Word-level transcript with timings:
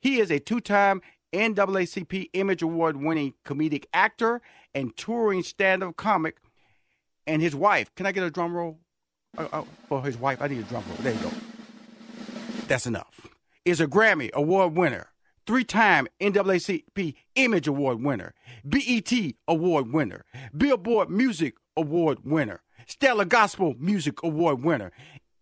He 0.00 0.18
is 0.18 0.30
a 0.30 0.38
two 0.38 0.60
time 0.60 1.02
NAACP 1.32 2.30
Image 2.32 2.62
Award 2.62 2.96
winning 2.96 3.34
comedic 3.44 3.84
actor 3.92 4.40
and 4.74 4.96
touring 4.96 5.42
stand 5.42 5.82
up 5.82 5.96
comic. 5.96 6.38
And 7.26 7.40
his 7.42 7.54
wife, 7.54 7.94
can 7.94 8.06
I 8.06 8.12
get 8.12 8.24
a 8.24 8.30
drum 8.30 8.54
roll? 8.54 8.80
Uh, 9.38 9.46
uh, 9.52 9.64
for 9.88 10.02
his 10.02 10.16
wife, 10.16 10.42
I 10.42 10.48
need 10.48 10.60
a 10.60 10.62
drum 10.62 10.82
roll. 10.88 10.96
There 11.00 11.12
you 11.12 11.20
go. 11.20 11.30
That's 12.66 12.86
enough. 12.86 13.28
Is 13.64 13.80
a 13.80 13.86
Grammy 13.86 14.32
Award 14.32 14.74
winner, 14.74 15.10
three 15.46 15.64
time 15.64 16.08
NAACP 16.20 17.14
Image 17.36 17.68
Award 17.68 18.02
winner, 18.02 18.34
BET 18.64 19.12
Award 19.46 19.92
winner, 19.92 20.24
Billboard 20.56 21.10
Music 21.10 21.54
Award 21.76 22.20
winner, 22.24 22.62
Stellar 22.86 23.26
Gospel 23.26 23.74
Music 23.78 24.22
Award 24.22 24.64
winner, 24.64 24.92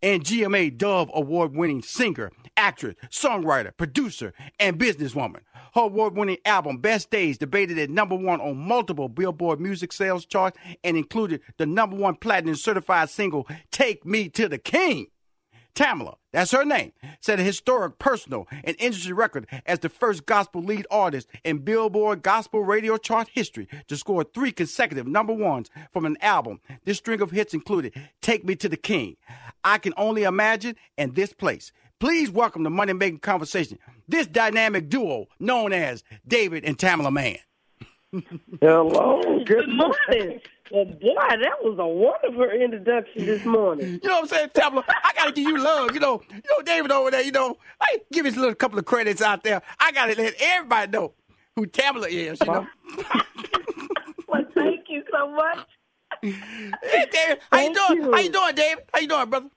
and 0.01 0.23
GMA 0.23 0.77
Dove 0.77 1.09
Award 1.13 1.55
winning 1.55 1.81
singer, 1.81 2.31
actress, 2.57 2.95
songwriter, 3.09 3.75
producer, 3.75 4.33
and 4.59 4.79
businesswoman. 4.79 5.41
Her 5.73 5.81
award 5.81 6.15
winning 6.15 6.37
album, 6.45 6.77
Best 6.77 7.11
Days, 7.11 7.37
debated 7.37 7.77
at 7.77 7.89
number 7.89 8.15
one 8.15 8.41
on 8.41 8.57
multiple 8.57 9.07
Billboard 9.07 9.59
music 9.59 9.93
sales 9.93 10.25
charts 10.25 10.57
and 10.83 10.97
included 10.97 11.41
the 11.57 11.65
number 11.65 11.95
one 11.95 12.15
platinum 12.15 12.55
certified 12.55 13.09
single, 13.09 13.47
Take 13.71 14.05
Me 14.05 14.29
to 14.29 14.49
the 14.49 14.57
King. 14.57 15.07
Tamela, 15.75 16.15
that's 16.33 16.51
her 16.51 16.65
name, 16.65 16.91
set 17.21 17.39
a 17.39 17.43
historic 17.43 17.99
personal 17.99 18.47
and 18.65 18.75
industry 18.79 19.13
record 19.13 19.47
as 19.65 19.79
the 19.79 19.87
first 19.87 20.25
gospel 20.25 20.61
lead 20.61 20.85
artist 20.91 21.29
in 21.45 21.59
Billboard 21.59 22.21
gospel 22.21 22.63
radio 22.65 22.97
chart 22.97 23.29
history 23.31 23.67
to 23.87 23.95
score 23.95 24.23
three 24.25 24.51
consecutive 24.51 25.07
number 25.07 25.31
ones 25.31 25.69
from 25.93 26.05
an 26.05 26.17
album. 26.21 26.59
This 26.83 26.97
string 26.97 27.21
of 27.21 27.31
hits 27.31 27.53
included 27.53 27.93
Take 28.21 28.43
Me 28.43 28.55
to 28.57 28.67
the 28.67 28.77
King, 28.77 29.15
I 29.63 29.77
Can 29.77 29.93
Only 29.97 30.23
Imagine, 30.23 30.75
and 30.97 31.15
This 31.15 31.33
Place. 31.33 31.71
Please 31.99 32.31
welcome 32.31 32.63
the 32.63 32.69
money 32.69 32.93
making 32.93 33.19
conversation, 33.19 33.77
this 34.07 34.25
dynamic 34.25 34.89
duo 34.89 35.27
known 35.39 35.73
as 35.73 36.03
David 36.27 36.63
and 36.63 36.77
Tamela 36.77 37.11
Mann. 37.11 37.37
Hello, 38.61 39.43
good 39.45 39.67
morning. 39.69 40.41
Well, 40.71 40.85
boy, 40.85 41.15
that 41.15 41.63
was 41.63 41.77
a 41.77 41.87
wonderful 41.87 42.49
introduction 42.49 43.25
this 43.25 43.45
morning. 43.45 43.99
You 44.01 44.09
know 44.09 44.15
what 44.15 44.23
I'm 44.23 44.27
saying, 44.29 44.49
Tamela? 44.49 44.83
I 44.87 45.13
gotta 45.15 45.31
give 45.31 45.47
you 45.47 45.61
love. 45.61 45.93
You 45.93 45.99
know, 45.99 46.21
you 46.31 46.41
know, 46.49 46.61
David 46.63 46.91
over 46.91 47.11
there. 47.11 47.21
You 47.21 47.31
know, 47.31 47.57
I 47.81 47.99
give 48.11 48.25
his 48.25 48.37
little 48.37 48.55
couple 48.55 48.79
of 48.79 48.85
credits 48.85 49.21
out 49.21 49.43
there. 49.43 49.61
I 49.79 49.91
gotta 49.91 50.15
let 50.19 50.35
everybody 50.39 50.91
know 50.91 51.13
who 51.55 51.67
Tamela 51.67 52.07
is. 52.09 52.39
You 52.39 52.47
know. 52.47 52.67
well, 54.27 54.45
thank 54.55 54.85
you 54.89 55.03
so 55.11 55.31
much. 55.31 55.67
Hey, 56.21 57.05
David, 57.11 57.39
how 57.51 57.59
you 57.61 57.73
doing? 57.73 58.03
you. 58.03 58.11
How 58.11 58.19
you 58.19 58.31
doing, 58.31 58.55
David? 58.55 58.83
How 58.93 58.99
you 58.99 59.07
doing, 59.07 59.29
brother? 59.29 59.49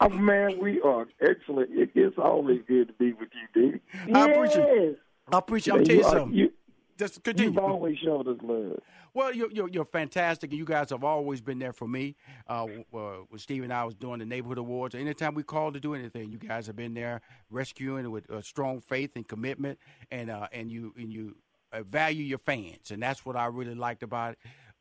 Oh, 0.00 0.08
man, 0.08 0.58
we 0.60 0.80
are 0.82 1.06
excellent. 1.20 1.70
It 1.72 1.90
is 1.94 2.12
always 2.18 2.60
good 2.66 2.88
to 2.88 2.94
be 2.94 3.12
with 3.12 3.28
you, 3.54 3.72
D. 3.72 4.12
I 4.14 4.30
appreciate 4.30 4.66
Yes. 4.74 4.94
I 5.32 5.38
appreciate. 5.38 5.74
I'm 5.74 5.84
tell 5.84 5.96
you 5.96 6.04
are- 6.04 6.10
something. 6.10 6.34
You, 6.38 6.52
Just 6.98 7.22
continue. 7.22 7.50
you've 7.50 7.58
always 7.58 7.98
showed 7.98 8.28
us 8.28 8.36
love. 8.42 8.78
Well, 9.14 9.32
you're, 9.32 9.50
you're, 9.52 9.68
you're 9.68 9.84
fantastic, 9.84 10.50
and 10.50 10.58
you 10.58 10.64
guys 10.64 10.90
have 10.90 11.04
always 11.04 11.40
been 11.40 11.60
there 11.60 11.72
for 11.72 11.86
me. 11.86 12.16
Uh, 12.48 12.66
uh, 12.92 12.98
when 13.28 13.38
Steve 13.38 13.62
and 13.62 13.72
I 13.72 13.84
was 13.84 13.94
doing 13.94 14.18
the 14.18 14.26
neighborhood 14.26 14.58
awards, 14.58 14.94
anytime 14.96 15.34
we 15.34 15.44
called 15.44 15.74
to 15.74 15.80
do 15.80 15.94
anything, 15.94 16.30
you 16.32 16.38
guys 16.38 16.66
have 16.66 16.74
been 16.76 16.94
there 16.94 17.20
rescuing 17.48 18.10
with 18.10 18.28
uh, 18.28 18.42
strong 18.42 18.80
faith 18.80 19.12
and 19.14 19.26
commitment, 19.26 19.78
and 20.10 20.30
uh, 20.30 20.48
and 20.52 20.68
you 20.70 20.92
and 20.96 21.12
you 21.12 21.36
uh, 21.72 21.84
value 21.84 22.24
your 22.24 22.38
fans, 22.38 22.90
and 22.90 23.00
that's 23.00 23.24
what 23.24 23.36
I 23.36 23.46
really 23.46 23.76
liked 23.76 24.02
about 24.02 24.32
it, 24.32 24.38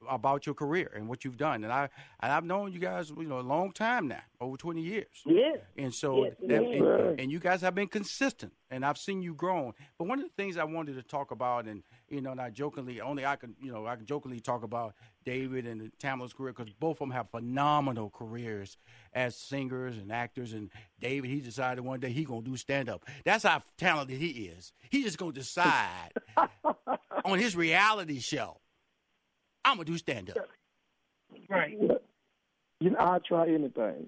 about 0.09 0.45
your 0.45 0.55
career 0.55 0.91
and 0.95 1.07
what 1.07 1.23
you've 1.25 1.37
done. 1.37 1.63
And 1.63 1.71
I 1.73 1.89
and 2.21 2.31
I've 2.31 2.45
known 2.45 2.71
you 2.71 2.79
guys, 2.79 3.09
you 3.09 3.23
know, 3.23 3.39
a 3.39 3.41
long 3.41 3.71
time 3.71 4.07
now, 4.07 4.21
over 4.41 4.57
twenty 4.57 4.81
years. 4.81 5.21
Yes. 5.25 5.59
And 5.77 5.93
so, 5.93 6.25
Yes, 6.25 6.33
that, 6.47 6.63
yes. 6.69 6.81
and, 6.81 7.19
and 7.19 7.31
you 7.31 7.39
guys 7.39 7.61
have 7.61 7.75
been 7.75 7.87
consistent, 7.87 8.53
and 8.69 8.85
I've 8.85 8.97
seen 8.97 9.21
you 9.21 9.33
grown. 9.33 9.73
But 9.97 10.07
one 10.07 10.19
of 10.19 10.25
the 10.25 10.31
things 10.35 10.57
I 10.57 10.63
wanted 10.63 10.95
to 10.95 11.03
talk 11.03 11.31
about, 11.31 11.65
and 11.65 11.83
you 12.09 12.21
know, 12.21 12.31
and 12.31 12.41
I 12.41 12.49
jokingly, 12.49 13.01
only 13.01 13.25
I 13.25 13.35
can, 13.35 13.55
you 13.61 13.71
know, 13.71 13.85
I 13.87 13.95
can 13.95 14.05
jokingly 14.05 14.39
talk 14.39 14.63
about 14.63 14.93
David 15.25 15.65
and 15.65 15.91
Tamela's 15.99 16.33
career 16.33 16.53
because 16.53 16.71
both 16.73 16.97
of 16.97 16.99
them 16.99 17.11
have 17.11 17.29
phenomenal 17.31 18.09
careers 18.09 18.77
as 19.13 19.35
singers 19.35 19.97
and 19.97 20.11
actors. 20.11 20.53
And 20.53 20.69
David, 20.99 21.29
he 21.29 21.39
decided 21.39 21.83
one 21.83 21.99
day 21.99 22.11
he 22.11 22.23
gonna 22.23 22.41
do 22.41 22.55
stand 22.57 22.89
up. 22.89 23.05
That's 23.25 23.43
how 23.43 23.61
talented 23.77 24.19
he 24.19 24.27
is. 24.45 24.73
He 24.89 25.03
just 25.03 25.17
gonna 25.17 25.31
decide 25.33 26.11
on 27.25 27.39
his 27.39 27.55
reality 27.55 28.19
show. 28.19 28.57
I'm 29.65 29.75
gonna 29.75 29.85
do 29.85 29.97
stand 29.97 30.29
up. 30.29 30.37
Right. 31.49 31.77
You 32.79 32.89
know, 32.89 32.97
I'll 32.99 33.19
try 33.19 33.47
anything. 33.47 34.07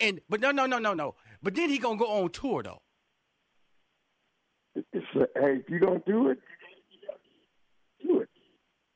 And 0.00 0.20
but 0.28 0.40
no, 0.40 0.50
no, 0.50 0.66
no, 0.66 0.78
no, 0.78 0.94
no. 0.94 1.14
But 1.42 1.54
then 1.54 1.70
he 1.70 1.78
gonna 1.78 1.98
go 1.98 2.06
on 2.06 2.30
tour 2.30 2.62
though. 2.62 2.82
It's, 4.74 5.06
uh, 5.14 5.24
hey, 5.36 5.56
if 5.56 5.68
you 5.68 5.78
don't 5.78 6.04
do 6.06 6.28
it, 6.28 6.38
do 8.02 8.20
it. 8.20 8.28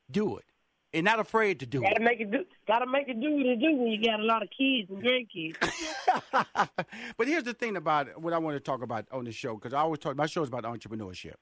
Do 0.09 0.37
it, 0.37 0.45
and 0.93 1.05
not 1.05 1.19
afraid 1.19 1.59
to 1.59 1.65
do 1.65 1.83
it. 1.83 1.89
Gotta 1.89 2.03
make 2.03 2.19
it 2.19 2.31
do. 2.31 2.45
Gotta 2.67 2.87
make 2.87 3.07
it 3.07 3.21
do 3.21 3.31
what 3.31 3.45
it 3.45 3.59
do 3.59 3.75
when 3.75 3.87
you 3.87 4.03
got 4.03 4.19
a 4.19 4.23
lot 4.23 4.41
of 4.41 4.49
kids 4.49 4.89
and 4.89 5.03
grandkids. 5.03 6.69
but 7.17 7.27
here's 7.27 7.43
the 7.43 7.53
thing 7.53 7.77
about 7.77 8.19
what 8.19 8.33
I 8.33 8.37
want 8.39 8.55
to 8.55 8.59
talk 8.59 8.81
about 8.81 9.05
on 9.11 9.25
the 9.25 9.31
show 9.31 9.55
because 9.55 9.73
I 9.73 9.79
always 9.79 9.99
talk. 9.99 10.15
My 10.15 10.25
show 10.25 10.41
is 10.41 10.49
about 10.49 10.63
entrepreneurship, 10.63 11.35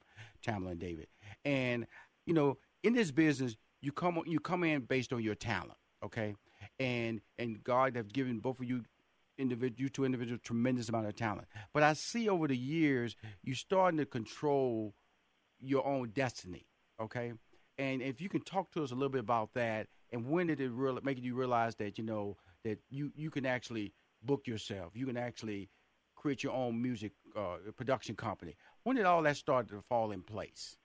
Tamela 0.46 0.72
and 0.72 0.80
David, 0.80 1.08
and 1.46 1.88
you 2.26 2.34
know, 2.34 2.58
in 2.84 2.94
this 2.94 3.12
business, 3.12 3.56
you 3.86 3.92
come 3.92 4.22
you 4.26 4.40
come 4.40 4.64
in 4.64 4.82
based 4.82 5.14
on 5.14 5.22
your 5.22 5.36
talent, 5.36 5.78
okay, 6.04 6.36
and 6.80 7.22
and 7.38 7.64
God 7.64 7.96
have 7.96 8.12
given 8.12 8.40
both 8.40 8.60
of 8.60 8.66
you. 8.66 8.84
Individual, 9.38 9.82
you 9.82 9.90
two 9.90 10.06
individuals, 10.06 10.40
tremendous 10.44 10.88
amount 10.88 11.08
of 11.08 11.16
talent. 11.16 11.46
But 11.74 11.84
I 11.84 11.92
see 11.92 12.30
over 12.30 12.48
the 12.48 12.56
years, 12.56 13.18
you 13.44 13.54
starting 13.54 13.98
to 13.98 14.06
control 14.06 14.96
your 15.60 15.86
own 15.86 16.12
destiny. 16.12 16.66
Okay, 17.02 17.34
and 17.78 18.02
if 18.02 18.22
you 18.22 18.30
can 18.30 18.42
talk 18.42 18.72
to 18.72 18.84
us 18.84 18.92
a 18.92 18.96
little 18.96 19.10
bit 19.10 19.20
about 19.20 19.54
that, 19.56 19.88
and 20.14 20.26
when 20.26 20.48
did 20.48 20.62
it 20.62 20.72
really 20.72 21.02
make 21.04 21.22
you 21.22 21.36
realize 21.36 21.76
that 21.76 21.98
you 21.98 22.06
know 22.06 22.38
that 22.64 22.80
you 22.90 23.12
you 23.14 23.30
can 23.30 23.46
actually 23.46 23.94
book 24.24 24.48
yourself, 24.48 24.94
you 24.96 25.06
can 25.06 25.18
actually 25.18 25.70
create 26.16 26.42
your 26.42 26.54
own 26.54 26.82
music 26.82 27.12
uh, 27.38 27.58
production 27.76 28.16
company. 28.16 28.56
When 28.84 28.96
did 28.96 29.06
all 29.06 29.22
that 29.24 29.36
start 29.36 29.68
to 29.68 29.82
fall 29.82 30.12
in 30.12 30.22
place? 30.22 30.78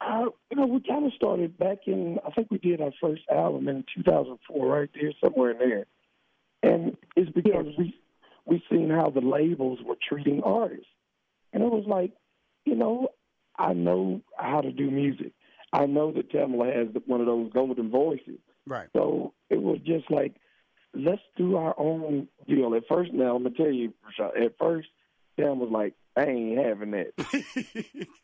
Uh, 0.00 0.26
you 0.54 0.60
know, 0.60 0.66
we 0.66 0.80
kind 0.80 1.04
of 1.04 1.12
started 1.14 1.58
back 1.58 1.78
in, 1.86 2.18
I 2.24 2.30
think 2.30 2.48
we 2.48 2.58
did 2.58 2.80
our 2.80 2.92
first 3.00 3.22
album 3.28 3.66
in 3.66 3.84
2004, 3.96 4.66
right 4.66 4.88
there, 4.94 5.10
somewhere 5.22 5.50
in 5.50 5.58
there. 5.58 5.86
And 6.62 6.96
it's 7.16 7.30
because 7.32 7.66
we 7.76 7.94
we 8.46 8.62
seen 8.70 8.90
how 8.90 9.10
the 9.10 9.20
labels 9.20 9.80
were 9.84 9.96
treating 10.08 10.42
artists. 10.44 10.86
And 11.52 11.62
it 11.62 11.72
was 11.72 11.86
like, 11.88 12.12
you 12.64 12.76
know, 12.76 13.08
I 13.58 13.72
know 13.72 14.20
how 14.36 14.60
to 14.60 14.70
do 14.70 14.90
music. 14.90 15.32
I 15.72 15.86
know 15.86 16.12
that 16.12 16.30
Tamela 16.30 16.74
has 16.74 16.88
one 17.06 17.20
of 17.20 17.26
those 17.26 17.50
golden 17.52 17.90
voices. 17.90 18.38
Right. 18.66 18.88
So 18.94 19.32
it 19.50 19.60
was 19.60 19.78
just 19.84 20.10
like, 20.10 20.36
let's 20.92 21.22
do 21.36 21.56
our 21.56 21.74
own 21.78 22.28
deal. 22.46 22.74
At 22.74 22.86
first, 22.88 23.12
now 23.12 23.34
I'm 23.34 23.42
gonna 23.42 23.56
tell 23.56 23.72
you, 23.72 23.92
Rashad, 24.06 24.44
at 24.44 24.58
first, 24.58 24.88
Tam 25.40 25.58
was 25.58 25.70
like, 25.72 25.94
I 26.16 26.26
ain't 26.26 26.64
having 26.64 26.92
that. 26.92 28.06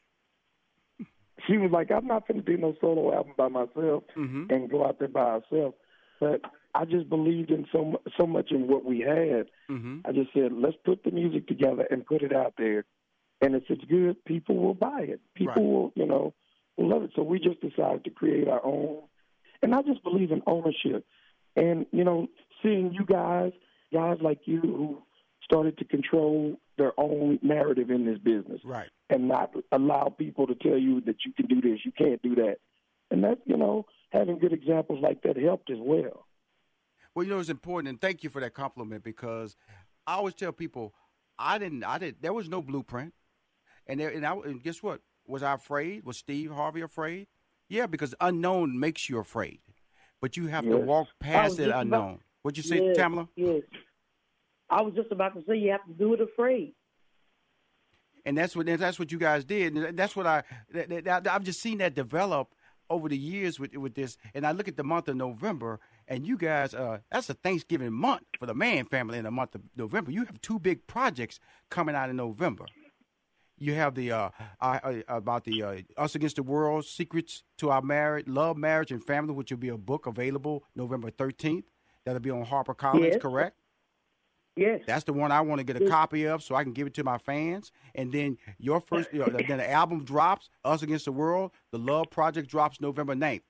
she 1.47 1.57
was 1.59 1.71
like, 1.71 1.91
I'm 1.91 2.07
not 2.07 2.27
gonna 2.27 2.43
do 2.43 2.57
no 2.57 2.75
solo 2.81 3.15
album 3.15 3.33
by 3.37 3.49
myself 3.49 4.05
Mhm. 4.17 4.51
and 4.51 4.71
go 4.71 4.85
out 4.87 4.99
there 4.99 5.09
by 5.09 5.39
herself. 5.41 5.75
But 6.21 6.41
I 6.75 6.85
just 6.85 7.09
believed 7.09 7.51
in 7.51 7.67
so 7.73 8.01
so 8.19 8.27
much 8.27 8.51
in 8.53 8.67
what 8.69 8.85
we 8.85 9.01
had. 9.01 9.47
hmm 9.69 10.01
I 10.05 10.13
just 10.13 10.33
said, 10.33 10.53
let's 10.53 10.77
put 10.85 11.03
the 11.05 11.11
music 11.11 11.47
together 11.47 11.87
and 11.91 12.05
put 12.07 12.23
it 12.23 12.33
out 12.33 12.55
there. 12.57 12.85
And 13.43 13.55
if 13.55 13.65
it's 13.71 13.85
good, 13.85 14.23
people 14.25 14.57
will 14.57 14.75
buy 14.75 15.01
it. 15.03 15.21
People 15.35 15.55
Right. 15.55 15.63
will, 15.63 15.93
you 15.95 16.07
know, 16.07 16.35
will 16.77 16.89
love 16.89 17.03
it. 17.05 17.13
So 17.15 17.23
we 17.23 17.39
just 17.39 17.61
decided 17.61 18.05
to 18.05 18.11
create 18.11 18.49
our 18.49 18.65
own. 18.65 19.03
And 19.63 19.75
I 19.75 19.83
just 19.83 20.03
believe 20.03 20.31
in 20.33 20.43
ownership. 20.47 21.05
And, 21.57 21.87
you 21.93 22.05
know, 22.05 22.29
seeing 22.63 22.93
you 22.93 23.05
guys, 23.05 23.53
guys 23.93 24.19
like 24.21 24.47
you 24.47 24.61
who 24.61 25.03
started 25.43 25.77
to 25.79 25.85
control 25.85 26.57
their 26.79 26.93
own 26.99 27.39
narrative 27.43 27.91
in 27.91 28.05
this 28.07 28.19
business 28.19 28.61
Right. 28.65 28.89
And 29.13 29.27
not 29.27 29.53
allow 29.73 30.15
people 30.17 30.47
to 30.47 30.55
tell 30.55 30.79
you 30.79 31.01
that 31.01 31.17
you 31.27 31.33
can 31.33 31.47
do 31.47 31.61
this, 31.61 31.81
you 31.85 31.91
can't 31.91 32.23
do 32.23 32.37
that. 32.37 32.59
And 33.11 33.25
that, 33.25 33.39
you 33.45 33.57
know, 33.57 33.87
having 34.13 34.39
good 34.39 34.53
examples 34.53 35.01
like 35.03 35.23
that 35.23 35.37
helped 35.37 35.69
as 35.69 35.79
well. 35.81 36.27
Well, 37.15 37.25
you 37.25 37.31
know, 37.33 37.41
it's 37.41 37.49
important, 37.49 37.89
and 37.89 38.01
thank 38.01 38.23
you 38.23 38.31
for 38.31 38.41
that 38.41 38.55
compliment 38.55 39.03
because 39.03 39.57
I 40.07 40.15
always 40.15 40.35
tell 40.35 40.53
people, 40.53 40.95
I 41.41 41.59
didn't, 41.59 41.83
I 41.83 41.99
didn't. 41.99 42.23
There 42.23 42.33
was 42.33 42.49
no 42.49 42.63
blueprint, 42.63 43.13
and 43.89 43.99
there, 43.99 44.11
and, 44.11 44.25
I, 44.25 44.33
and 44.33 44.63
guess 44.63 44.81
what? 44.81 45.01
Was 45.27 45.43
I 45.43 45.55
afraid? 45.55 46.05
Was 46.05 46.17
Steve 46.17 46.53
Harvey 46.53 46.83
afraid? 46.83 47.27
Yeah, 47.69 47.87
because 47.87 48.15
unknown 48.21 48.79
makes 48.79 49.09
you 49.09 49.19
afraid, 49.19 49.59
but 50.21 50.37
you 50.37 50.47
have 50.47 50.65
to 50.65 50.77
walk 50.77 51.09
past 51.19 51.57
that 51.57 51.65
just 51.65 51.69
about- 51.69 51.83
unknown. 51.83 52.21
What'd 52.43 52.57
you 52.57 52.63
say, 52.63 52.81
yes, 52.83 52.97
Tamela? 52.97 53.29
Yes. 53.35 53.63
I 54.71 54.83
was 54.83 54.95
just 54.95 55.11
about 55.11 55.35
to 55.35 55.43
say 55.49 55.57
you 55.57 55.73
have 55.73 55.85
to 55.87 55.93
do 55.93 56.15
it 56.15 56.21
afraid. 56.21 56.75
And 58.25 58.37
that's 58.37 58.55
what 58.55 58.67
that's 58.67 58.99
what 58.99 59.11
you 59.13 59.19
guys 59.19 59.45
did. 59.45 59.75
And 59.75 59.97
that's 59.99 60.15
what 60.15 60.27
I 60.27 60.43
that, 60.73 61.05
that, 61.05 61.29
I've 61.29 61.45
just 61.45 61.61
seen 61.61 61.79
that 61.79 61.95
develop 61.95 62.55
over 62.89 63.09
the 63.09 63.17
years 63.17 63.59
with 63.61 63.75
with 63.77 63.95
this. 63.95 64.17
And 64.35 64.47
I 64.47 64.53
look 64.53 64.69
at 64.69 64.77
the 64.77 64.85
month 64.85 65.09
of 65.09 65.17
November, 65.17 65.81
and 66.09 66.27
you 66.27 66.37
guys, 66.37 66.75
uh, 66.75 66.99
that's 67.11 67.31
a 67.31 67.35
Thanksgiving 67.35 67.93
month 67.93 68.23
for 68.39 68.47
the 68.47 68.55
Mann 68.55 68.85
family 68.85 69.19
in 69.19 69.25
the 69.25 69.31
month 69.31 69.55
of 69.55 69.63
November. 69.77 70.11
You 70.11 70.25
have 70.25 70.41
two 70.41 70.59
big 70.59 70.87
projects 70.87 71.41
coming 71.71 71.95
out 71.95 72.11
in 72.11 72.17
November. 72.17 72.67
You 73.63 73.75
have 73.75 73.95
the 73.95 74.11
uh, 74.11 74.31
uh, 74.61 74.79
uh, 74.83 74.95
about 75.09 75.45
the 75.45 75.63
uh, 75.63 75.77
Us 75.99 76.15
Against 76.15 76.37
the 76.37 76.43
World: 76.43 76.85
Secrets 76.87 77.43
to 77.59 77.71
Our 77.71 77.83
Marriage, 77.83 78.27
Love, 78.27 78.57
Marriage, 78.57 78.91
and 78.91 79.05
Family, 79.05 79.35
which 79.35 79.51
will 79.51 79.59
be 79.59 79.69
a 79.69 79.77
book 79.77 80.07
available 80.07 80.65
November 80.75 81.11
thirteenth. 81.11 81.67
That'll 82.07 82.21
be 82.21 82.31
on 82.31 82.47
HarperCollins, 82.47 83.01
Yes. 83.13 83.21
correct? 83.21 83.60
Yes. 84.57 84.81
That's 84.87 85.05
the 85.05 85.13
one 85.13 85.33
I 85.33 85.41
want 85.41 85.61
to 85.61 85.65
get 85.65 85.81
a 85.81 85.89
copy 85.89 86.25
of 86.25 86.43
so 86.43 86.55
I 86.55 86.65
can 86.65 86.73
give 86.73 86.87
it 86.87 86.95
to 86.95 87.05
my 87.05 87.19
fans. 87.19 87.73
And 87.95 88.13
then 88.13 88.37
your 88.59 88.81
first, 88.81 89.11
you 89.13 89.21
know, 89.21 89.27
then 89.27 89.59
the 89.59 89.71
album 89.71 90.05
drops, 90.05 90.51
Us 90.65 90.83
Against 90.83 91.05
the 91.07 91.13
World. 91.13 91.53
The 91.71 91.79
Love 91.79 92.11
Project 92.11 92.49
drops 92.51 92.81
November 92.81 93.15
9th. 93.15 93.43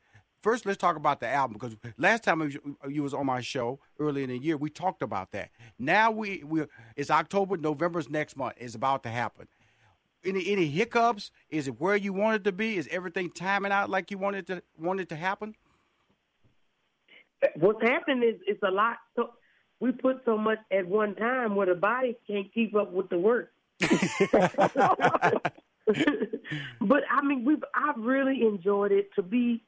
First, 0.43 0.65
let's 0.65 0.79
talk 0.79 0.97
about 0.97 1.21
the 1.21 1.29
album 1.29 1.55
because 1.55 1.77
last 1.99 2.25
time 2.25 2.41
you- 2.89 3.03
was 3.03 3.13
on 3.13 3.27
my 3.27 3.41
show 3.43 3.79
earlier 3.99 4.25
in 4.25 4.31
the 4.31 4.39
year, 4.39 4.57
we 4.57 4.71
talked 4.71 5.03
about 5.03 5.33
that. 5.33 5.51
Now 5.79 6.11
we 6.11 6.43
we 6.45 6.65
it's 6.97 7.11
October, 7.11 7.59
November's 7.59 8.09
next 8.09 8.37
month. 8.39 8.55
It's 8.57 8.75
about 8.75 9.03
to 9.03 9.11
happen. 9.11 9.49
Any 10.25 10.51
any 10.51 10.67
hiccups? 10.67 11.31
Is 11.51 11.69
it 11.69 11.79
where 11.79 11.95
you 11.97 12.15
want 12.15 12.37
it 12.37 12.45
to 12.45 12.53
be? 12.53 12.79
Is 12.79 12.89
everything 12.91 13.31
timing 13.31 13.73
out 13.73 13.91
like 13.91 14.11
you 14.11 14.17
wanted 14.17 14.47
to 14.47 14.63
wanted 14.79 15.11
to 15.11 15.17
happen? 15.17 15.57
What's 17.57 17.83
happening 17.83 18.23
is 18.27 18.41
it's 18.47 18.63
a 18.63 18.71
lot. 18.71 18.97
So 19.17 19.31
we 19.81 19.93
put 19.93 20.23
so 20.25 20.37
much 20.37 20.59
at 20.71 20.87
one 20.87 21.15
time 21.15 21.57
where 21.57 21.67
the 21.67 21.75
body 21.75 22.17
can't 22.27 22.53
keep 22.53 22.77
up 22.77 22.93
with 22.93 23.09
the 23.09 23.19
work. 23.19 23.51
but 26.81 27.03
I 27.11 27.23
mean, 27.23 27.45
we've 27.45 27.65
I've 27.75 27.99
really 27.99 28.43
enjoyed 28.43 28.93
it 28.93 29.11
to 29.17 29.23
be 29.23 29.65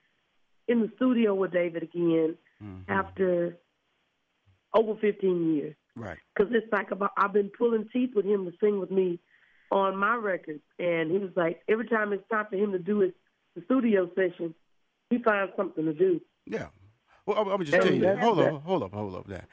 in 0.68 0.80
the 0.80 0.90
studio 0.96 1.34
with 1.34 1.52
David 1.52 1.82
again 1.82 2.36
mm-hmm. 2.62 2.90
after 2.90 3.56
over 4.74 4.94
15 5.00 5.54
years. 5.54 5.74
Right. 5.96 6.18
Because 6.34 6.52
it's 6.54 6.70
like 6.72 6.90
about 6.90 7.12
I've 7.16 7.32
been 7.32 7.50
pulling 7.56 7.88
teeth 7.92 8.10
with 8.14 8.26
him 8.26 8.44
to 8.44 8.52
sing 8.60 8.78
with 8.78 8.90
me 8.90 9.18
on 9.70 9.96
my 9.96 10.14
records, 10.14 10.62
and 10.78 11.10
he 11.10 11.18
was 11.18 11.30
like 11.34 11.62
every 11.68 11.88
time 11.88 12.12
it's 12.12 12.28
time 12.30 12.46
for 12.50 12.56
him 12.56 12.72
to 12.72 12.78
do 12.78 13.00
his 13.00 13.12
the 13.54 13.62
studio 13.64 14.10
session, 14.14 14.54
he 15.10 15.18
finds 15.18 15.52
something 15.56 15.84
to 15.84 15.92
do. 15.92 16.20
Yeah. 16.46 16.66
Well, 17.26 17.38
I'm, 17.38 17.48
I'm 17.48 17.64
just 17.64 17.72
tell 17.72 17.92
you. 17.92 18.16
Hold 18.16 18.40
on, 18.40 18.60
hold 18.60 18.82
up, 18.82 18.92
hold 18.92 19.14
up. 19.14 19.26
That 19.28 19.46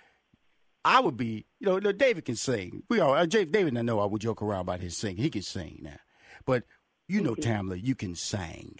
I 0.85 0.99
would 1.01 1.17
be, 1.17 1.45
you 1.59 1.67
know, 1.67 1.79
David 1.79 2.25
can 2.25 2.35
sing. 2.35 2.83
We 2.89 2.99
all, 2.99 3.13
uh, 3.13 3.25
David, 3.25 3.67
and 3.67 3.79
I 3.79 3.81
know 3.81 3.99
I 3.99 4.05
would 4.05 4.21
joke 4.21 4.41
around 4.41 4.61
about 4.61 4.79
his 4.79 4.95
singing. 4.95 5.21
He 5.21 5.29
can 5.29 5.41
sing 5.41 5.79
now, 5.81 5.97
but 6.45 6.63
you 7.07 7.21
know, 7.21 7.35
Tamela, 7.35 7.81
you 7.83 7.95
can 7.95 8.15
sing. 8.15 8.79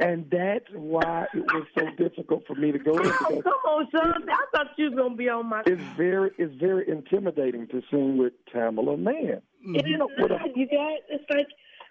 And 0.00 0.30
that's 0.30 0.66
why 0.72 1.26
it 1.34 1.44
was 1.52 1.66
so 1.76 1.84
difficult 1.98 2.46
for 2.46 2.54
me 2.54 2.70
to 2.70 2.78
go 2.78 2.92
in 2.92 3.06
Oh, 3.06 3.42
come 3.42 3.52
on, 3.66 3.88
son! 3.90 4.24
I 4.30 4.44
thought 4.54 4.68
you 4.76 4.90
was 4.90 4.94
gonna 4.94 5.16
be 5.16 5.28
on 5.28 5.46
my. 5.46 5.62
it's 5.66 5.82
very 5.96 6.30
it's 6.38 6.54
very 6.60 6.88
intimidating 6.88 7.66
to 7.68 7.82
sing 7.90 8.16
with 8.16 8.32
Tamela 8.54 8.96
Mann. 8.96 9.42
It 9.60 9.86
is 9.86 9.98
not, 9.98 10.56
you 10.56 10.66
guys. 10.68 10.98
It's 11.08 11.24
like 11.28 11.48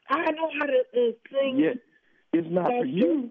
I 0.09 0.31
know 0.31 0.49
how 0.57 0.65
to 0.67 0.79
uh, 0.93 1.11
sing. 1.29 1.59
Yet 1.59 1.77
it's 2.31 2.47
not 2.49 2.67
for 2.67 2.85
you. 2.85 3.29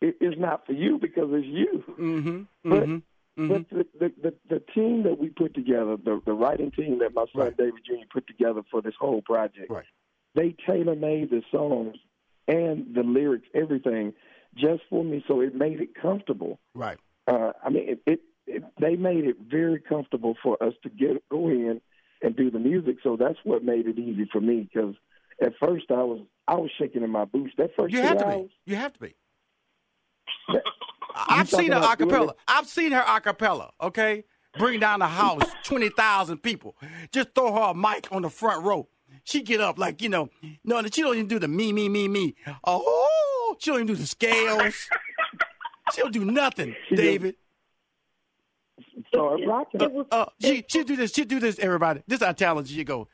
It, 0.00 0.14
it's 0.20 0.38
not 0.38 0.64
for 0.64 0.72
you 0.74 0.98
because 1.00 1.30
it's 1.32 1.46
you. 1.46 1.84
Mm-hmm. 1.98 2.70
But 2.70 2.82
Mm-hmm. 2.84 2.96
But 3.46 3.68
the, 3.70 3.86
the 4.00 4.12
the 4.22 4.34
the 4.50 4.62
team 4.74 5.04
that 5.04 5.18
we 5.18 5.28
put 5.28 5.54
together, 5.54 5.96
the 5.96 6.20
the 6.26 6.32
writing 6.32 6.70
team 6.72 6.98
that 6.98 7.14
my 7.14 7.24
son 7.32 7.44
Right. 7.44 7.56
David 7.56 7.80
Jr. 7.86 8.06
put 8.12 8.26
together 8.26 8.62
for 8.70 8.82
this 8.82 8.94
whole 8.98 9.22
project, 9.22 9.70
Right. 9.70 9.84
they 10.34 10.56
tailor 10.66 10.96
made 10.96 11.30
the 11.30 11.42
songs 11.52 11.96
and 12.48 12.94
the 12.94 13.02
lyrics, 13.02 13.46
everything, 13.54 14.12
just 14.56 14.82
for 14.90 15.04
me, 15.04 15.24
so 15.28 15.40
it 15.40 15.54
made 15.54 15.80
it 15.80 15.94
comfortable. 15.94 16.58
Right. 16.74 16.98
uh, 17.28 17.52
I 17.64 17.68
mean, 17.70 17.88
it, 17.90 18.00
it, 18.06 18.20
it 18.46 18.64
they 18.80 18.96
made 18.96 19.24
it 19.24 19.36
very 19.48 19.78
comfortable 19.80 20.34
for 20.42 20.60
us 20.62 20.72
to 20.82 20.88
get 20.88 21.22
go 21.30 21.48
in 21.48 21.80
and 22.22 22.34
do 22.34 22.50
the 22.50 22.58
music. 22.58 22.96
So 23.04 23.16
that's 23.16 23.38
what 23.44 23.62
made 23.62 23.86
it 23.86 23.98
easy 23.98 24.28
for 24.32 24.40
me 24.40 24.68
because 24.72 24.96
at 25.40 25.52
first 25.60 25.84
I 25.90 26.02
was 26.02 26.20
I 26.48 26.56
was 26.56 26.70
shaking 26.78 27.04
in 27.04 27.10
my 27.10 27.24
boots. 27.26 27.52
That 27.58 27.70
first 27.76 27.92
You 27.94 28.00
have 28.02 28.18
to 28.18 28.26
hours, 28.26 28.48
be. 28.66 28.72
You 28.72 28.76
have 28.76 28.92
to 28.94 29.00
be. 29.00 29.14
that- 30.52 30.62
I've 31.28 31.48
seen 31.48 31.72
her 31.72 31.80
acapella. 31.80 32.32
I've 32.46 32.66
seen 32.68 32.92
her 32.92 33.02
acapella. 33.02 33.70
Okay, 33.80 34.24
bring 34.58 34.80
down 34.80 35.00
the 35.00 35.08
house, 35.08 35.42
twenty 35.64 35.88
thousand 35.90 36.38
people. 36.38 36.76
Just 37.12 37.34
throw 37.34 37.52
her 37.52 37.70
a 37.70 37.74
mic 37.74 38.08
on 38.12 38.22
the 38.22 38.30
front 38.30 38.64
row. 38.64 38.88
She 39.24 39.42
get 39.42 39.60
up 39.60 39.78
like 39.78 40.00
you 40.02 40.08
know. 40.08 40.28
No, 40.64 40.80
that 40.82 40.94
she 40.94 41.02
don't 41.02 41.14
even 41.14 41.26
do 41.28 41.38
the 41.38 41.48
me 41.48 41.72
me 41.72 41.88
me 41.88 42.08
me. 42.08 42.34
Oh, 42.64 43.56
she 43.58 43.70
don't 43.70 43.80
even 43.80 43.86
do 43.88 43.96
the 43.96 44.06
scales. 44.06 44.88
she 45.94 46.00
don't 46.02 46.12
do 46.12 46.24
nothing, 46.24 46.74
She 46.88 46.96
David. 46.96 47.36
started 49.08 49.46
rocking. 49.46 49.80
It. 49.80 50.06
Uh, 50.10 50.26
she 50.40 50.64
she 50.68 50.84
do 50.84 50.96
this. 50.96 51.12
She 51.12 51.24
do 51.24 51.40
this. 51.40 51.58
Everybody, 51.58 52.02
this 52.06 52.18
is 52.18 52.22
our 52.22 52.34
challenge. 52.34 52.68
She 52.70 52.84
go. 52.84 53.08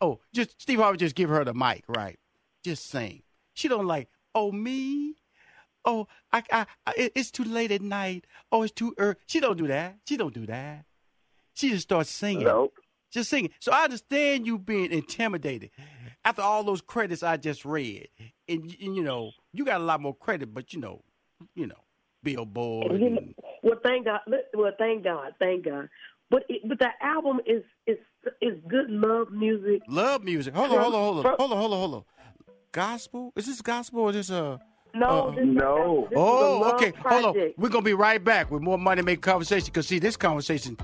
Oh, 0.00 0.20
just 0.34 0.60
Steve 0.60 0.78
Harvey. 0.78 0.98
Just 0.98 1.14
give 1.14 1.30
her 1.30 1.44
the 1.44 1.54
mic, 1.54 1.84
right? 1.88 2.18
Just 2.64 2.88
sing. 2.90 3.22
She 3.54 3.68
don't 3.68 3.86
like. 3.86 4.08
Oh 4.34 4.50
me. 4.52 5.16
Oh, 5.84 6.06
I, 6.32 6.42
I, 6.52 6.66
I 6.86 7.10
it's 7.14 7.30
too 7.30 7.44
late 7.44 7.72
at 7.72 7.82
night. 7.82 8.26
Oh, 8.50 8.62
it's 8.62 8.72
too 8.72 8.94
early. 8.98 9.16
She 9.26 9.40
don't 9.40 9.58
do 9.58 9.66
that. 9.66 9.96
She 10.06 10.16
don't 10.16 10.34
do 10.34 10.46
that. 10.46 10.84
She 11.54 11.70
just 11.70 11.82
starts 11.82 12.10
singing. 12.10 12.44
No, 12.44 12.72
Just 13.10 13.30
singing. 13.30 13.50
So 13.60 13.72
I 13.72 13.84
understand 13.84 14.46
you 14.46 14.58
being 14.58 14.92
intimidated 14.92 15.70
after 16.24 16.42
all 16.42 16.64
those 16.64 16.80
credits 16.80 17.22
I 17.22 17.36
just 17.36 17.64
read, 17.64 18.08
and, 18.48 18.74
and 18.80 18.96
you 18.96 19.02
know 19.02 19.32
you 19.52 19.64
got 19.64 19.80
a 19.80 19.84
lot 19.84 20.00
more 20.00 20.14
credit, 20.14 20.54
but 20.54 20.72
you 20.72 20.80
know, 20.80 21.02
you 21.54 21.66
know, 21.66 21.84
Billboard. 22.22 23.00
You 23.00 23.10
know, 23.10 23.20
well, 23.62 23.78
thank 23.82 24.06
God. 24.06 24.20
Well, 24.54 24.72
thank 24.78 25.04
God. 25.04 25.34
Thank 25.38 25.64
God. 25.64 25.88
But 26.30 26.44
it, 26.48 26.62
but 26.66 26.78
the 26.78 26.88
album 27.02 27.40
is 27.44 27.62
is 27.86 27.98
is 28.40 28.54
good 28.68 28.88
love 28.88 29.30
music. 29.30 29.82
Love 29.88 30.24
music. 30.24 30.54
Hold 30.54 30.72
on, 30.72 30.78
hold 30.78 30.94
on, 30.94 31.00
hold 31.02 31.26
on, 31.26 31.36
hold 31.38 31.52
on, 31.52 31.58
hold 31.58 31.72
on, 31.72 31.78
hold 31.78 31.94
on. 31.94 32.04
Gospel? 32.72 33.32
Is 33.36 33.46
this 33.46 33.60
gospel 33.60 34.00
or 34.00 34.10
is 34.10 34.16
this 34.16 34.30
uh? 34.30 34.56
No, 34.94 35.06
Uh, 35.28 35.30
this 35.30 35.44
is 35.44 35.50
a- 35.50 35.52
no. 35.52 36.06
is 36.10 36.12
Oh, 36.16 36.60
love 36.60 36.74
okay. 36.74 36.92
Hold 37.04 37.36
on. 37.36 37.52
We're 37.56 37.68
gonna 37.70 37.82
be 37.84 37.94
right 37.94 38.22
back 38.22 38.50
with 38.50 38.62
more 38.62 38.78
money 38.78 39.02
make 39.02 39.22
conversation. 39.22 39.72
Cause 39.72 39.86
see, 39.86 39.98
this 39.98 40.16
conversation 40.16 40.76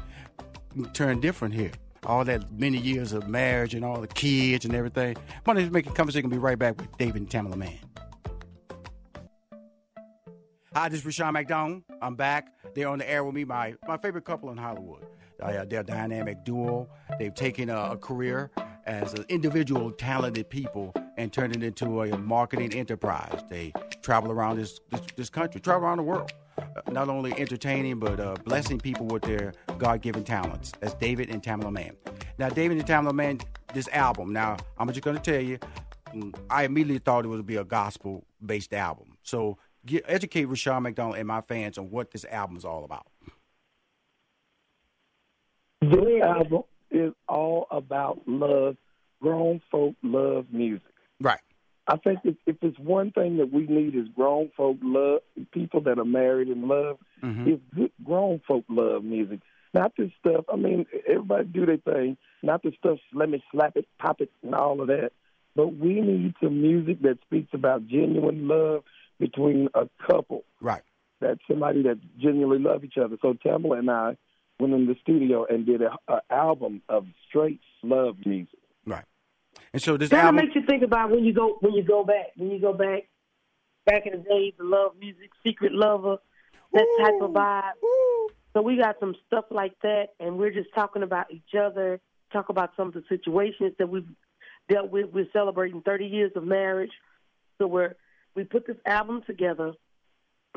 turned 0.92 1.20
different 1.22 1.54
here. 1.54 1.72
All 2.06 2.24
that 2.24 2.50
many 2.52 2.78
years 2.78 3.12
of 3.12 3.28
marriage 3.28 3.74
and 3.74 3.84
all 3.84 4.00
the 4.00 4.06
kids 4.06 4.64
and 4.64 4.74
everything. 4.74 5.16
Money 5.46 5.68
making 5.68 5.92
conversation. 5.92 6.30
Gonna 6.30 6.40
be 6.40 6.44
right 6.44 6.58
back 6.58 6.78
with 6.80 6.96
David 6.96 7.16
and 7.22 7.28
Tamela 7.30 7.56
Mann. 7.56 7.78
Hi, 10.74 10.88
this 10.88 11.00
is 11.00 11.04
Rushion 11.06 11.32
McDonald. 11.32 11.82
I'm 12.00 12.14
back. 12.14 12.52
They're 12.74 12.88
on 12.88 12.98
the 12.98 13.10
air 13.10 13.24
with 13.24 13.34
me, 13.34 13.44
my, 13.44 13.74
my 13.88 13.96
favorite 13.96 14.24
couple 14.24 14.50
in 14.50 14.56
Hollywood. 14.56 15.04
Uh, 15.42 15.64
they're 15.64 15.80
a 15.80 15.84
dynamic 15.84 16.44
duo. 16.44 16.88
They've 17.18 17.34
taken 17.34 17.68
a, 17.70 17.92
a 17.92 17.96
career 17.96 18.50
as 18.86 19.14
individual 19.28 19.90
talented 19.90 20.48
people 20.50 20.92
and 21.18 21.32
turn 21.32 21.50
it 21.50 21.62
into 21.62 22.02
a 22.02 22.16
marketing 22.16 22.72
enterprise. 22.72 23.42
They 23.50 23.72
travel 24.00 24.30
around 24.30 24.56
this 24.56 24.80
this, 24.90 25.00
this 25.16 25.30
country, 25.30 25.60
travel 25.60 25.84
around 25.86 25.98
the 25.98 26.04
world, 26.04 26.32
uh, 26.56 26.64
not 26.90 27.08
only 27.08 27.32
entertaining 27.38 27.98
but 27.98 28.18
uh, 28.20 28.36
blessing 28.44 28.78
people 28.78 29.06
with 29.06 29.22
their 29.22 29.52
God-given 29.76 30.24
talents. 30.24 30.72
That's 30.80 30.94
David 30.94 31.28
and 31.28 31.42
Tamela 31.42 31.72
Mann. 31.72 31.96
Now, 32.38 32.48
David 32.48 32.78
and 32.78 32.86
Tamela 32.86 33.12
Mann, 33.12 33.40
this 33.74 33.88
album. 33.88 34.32
Now, 34.32 34.56
I'm 34.78 34.88
just 34.88 35.02
going 35.02 35.16
to 35.16 35.22
tell 35.22 35.40
you, 35.40 35.58
mm, 36.14 36.34
I 36.48 36.62
immediately 36.64 37.00
thought 37.00 37.24
it 37.24 37.28
would 37.28 37.44
be 37.44 37.56
a 37.56 37.64
gospel-based 37.64 38.72
album. 38.72 39.18
So, 39.24 39.58
get, 39.84 40.04
educate 40.06 40.44
Rushion 40.44 40.82
McDonald 40.84 41.16
and 41.16 41.26
my 41.26 41.40
fans 41.40 41.78
on 41.78 41.90
what 41.90 42.12
this 42.12 42.24
album 42.24 42.56
is 42.56 42.64
all 42.64 42.84
about. 42.84 43.06
This 45.80 46.22
album 46.22 46.62
is 46.90 47.12
all 47.28 47.66
about 47.70 48.20
love. 48.26 48.76
Grown 49.20 49.60
folk 49.70 49.96
love 50.04 50.46
music. 50.52 50.87
Right. 51.20 51.40
I 51.86 51.96
think 51.96 52.20
if, 52.24 52.36
if 52.46 52.56
it's 52.60 52.78
one 52.78 53.12
thing 53.12 53.38
that 53.38 53.50
we 53.50 53.66
need 53.66 53.94
is 53.94 54.08
grown 54.14 54.50
folk 54.56 54.76
love 54.82 55.20
people 55.52 55.80
that 55.82 55.98
are 55.98 56.04
married 56.04 56.48
and 56.48 56.64
love. 56.68 56.98
Mhm. 57.22 57.54
Is 57.54 57.60
good 57.74 57.92
grown 58.04 58.40
folk 58.46 58.64
love 58.68 59.02
music, 59.04 59.40
not 59.74 59.92
this 59.96 60.10
stuff. 60.20 60.44
I 60.52 60.56
mean, 60.56 60.86
everybody 61.06 61.44
do 61.46 61.66
their 61.66 61.78
thing, 61.78 62.16
not 62.42 62.62
the 62.62 62.72
stuff. 62.78 62.98
Let 63.12 63.30
me 63.30 63.42
slap 63.50 63.76
it, 63.76 63.86
pop 63.98 64.20
it, 64.20 64.30
and 64.42 64.54
all 64.54 64.80
of 64.80 64.88
that. 64.88 65.12
But 65.56 65.74
we 65.76 66.00
need 66.00 66.34
some 66.42 66.60
music 66.60 67.02
that 67.02 67.18
speaks 67.22 67.52
about 67.54 67.86
genuine 67.88 68.46
love 68.46 68.84
between 69.18 69.68
a 69.74 69.88
couple. 70.06 70.44
Right. 70.60 70.82
That 71.20 71.38
somebody 71.50 71.82
that 71.82 71.98
genuinely 72.18 72.58
love 72.62 72.84
each 72.84 72.98
other. 72.98 73.16
So 73.20 73.34
Tamela 73.34 73.78
and 73.78 73.90
I 73.90 74.16
went 74.60 74.74
in 74.74 74.86
the 74.86 74.94
studio 75.02 75.46
and 75.48 75.66
did 75.66 75.82
a, 75.82 75.96
a 76.06 76.20
album 76.30 76.82
of 76.88 77.06
straight 77.28 77.60
love 77.82 78.16
music. 78.24 78.58
Right. 78.86 79.04
And 79.72 79.82
so 79.82 79.96
this 79.96 80.10
That 80.10 80.24
album. 80.24 80.36
makes 80.36 80.54
you 80.54 80.62
think 80.66 80.82
about 80.82 81.10
when 81.10 81.24
you 81.24 81.32
go 81.32 81.56
when 81.60 81.74
you 81.74 81.82
go 81.82 82.04
back 82.04 82.28
when 82.36 82.50
you 82.50 82.58
go 82.60 82.72
back 82.72 83.04
back 83.86 84.06
in 84.06 84.12
the 84.12 84.18
days, 84.18 84.54
the 84.58 84.64
love 84.64 84.92
music, 84.98 85.30
secret 85.46 85.72
lover, 85.72 86.16
that 86.72 86.86
type 87.00 87.20
of 87.22 87.30
vibe. 87.30 87.72
So 88.54 88.62
we 88.62 88.76
got 88.76 88.96
some 89.00 89.14
stuff 89.26 89.44
like 89.50 89.74
that, 89.82 90.08
and 90.20 90.36
we're 90.38 90.50
just 90.50 90.68
talking 90.74 91.02
about 91.02 91.30
each 91.30 91.54
other, 91.58 92.00
talk 92.32 92.48
about 92.48 92.70
some 92.76 92.88
of 92.88 92.94
the 92.94 93.04
situations 93.08 93.72
that 93.78 93.88
we've 93.88 94.08
dealt 94.68 94.90
with. 94.90 95.06
We're 95.12 95.28
celebrating 95.32 95.80
30 95.82 96.06
years 96.06 96.32
of 96.34 96.44
marriage, 96.44 96.90
so 97.58 97.66
we're 97.66 97.94
we 98.34 98.44
put 98.44 98.66
this 98.66 98.76
album 98.86 99.22
together 99.26 99.72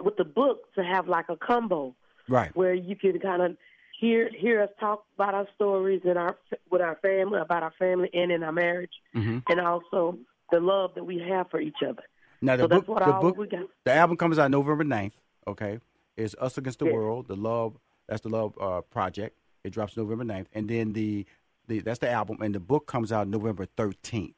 with 0.01 0.15
the 0.18 0.24
book 0.25 0.74
to 0.75 0.84
have 0.84 1.08
like 1.08 1.30
a 1.30 1.36
combo 1.36 1.96
Right. 2.30 2.56
where 2.56 2.74
you 2.74 2.96
can 2.96 3.20
kind 3.20 3.41
of 3.41 3.58
hear 4.01 4.29
hear 4.43 4.62
us 4.65 4.70
talk 4.79 5.00
about 5.15 5.34
our 5.39 5.48
stories 5.55 6.01
and 6.03 6.17
our 6.17 6.36
with 6.72 6.81
our 6.81 6.96
family 7.01 7.39
about 7.39 7.63
our 7.63 7.74
family 7.79 8.10
and 8.13 8.31
in 8.31 8.41
our 8.43 8.51
marriage, 8.51 8.91
hmm 9.13 9.39
and 9.50 9.60
also 9.62 10.17
the 10.51 10.60
love 10.60 10.89
that 10.96 11.05
we 11.05 11.17
have 11.31 11.46
for 11.50 11.62
each 11.62 11.81
other. 11.88 12.03
Now 12.41 12.58
the 12.58 12.63
So 12.63 12.67
book, 12.67 12.86
that's 12.88 12.89
what 12.89 13.05
the 13.05 13.13
book, 13.25 13.38
we 13.38 13.48
got. 13.48 13.67
the 13.86 13.93
album 13.93 14.17
comes 14.17 14.38
out 14.39 14.50
November 14.51 14.84
9th, 14.84 15.13
Okay, 15.48 15.79
it's 16.17 16.36
Us 16.39 16.58
Against 16.58 16.79
the 16.79 16.86
Yeah. 16.88 16.93
World. 16.93 17.27
The 17.27 17.36
Love. 17.38 17.77
That's 18.10 18.22
the 18.22 18.29
Love 18.29 18.51
uh, 18.60 18.81
Project. 18.81 19.38
It 19.63 19.70
drops 19.72 19.96
November 19.96 20.25
9th, 20.25 20.48
and 20.53 20.67
then 20.67 20.91
the, 20.93 21.25
the 21.67 21.79
that's 21.79 22.00
the 22.00 22.10
album, 22.10 22.41
and 22.41 22.53
the 22.53 22.60
book 22.60 22.88
comes 22.88 23.12
out 23.12 23.27
November 23.27 23.65
thirteenth. 23.77 24.36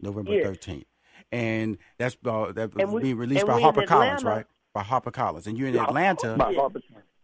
November 0.00 0.32
Yes. 0.34 0.44
thirteenth, 0.46 0.84
and 1.32 1.78
that's 1.98 2.16
uh, 2.26 2.52
that 2.52 2.70
And 2.78 2.92
we- 2.92 3.02
being 3.02 3.16
released 3.16 3.46
by 3.46 3.54
we 3.54 3.58
in 3.60 3.62
Harper 3.64 3.82
Collins, 3.86 4.24
right? 4.24 4.46
By 4.74 4.82
Harper 4.82 5.10
Collins, 5.10 5.46
and 5.46 5.56
you're 5.58 5.68
in 5.68 5.76
Atlanta. 5.78 6.36
By 6.38 6.52
Harper. 6.54 6.80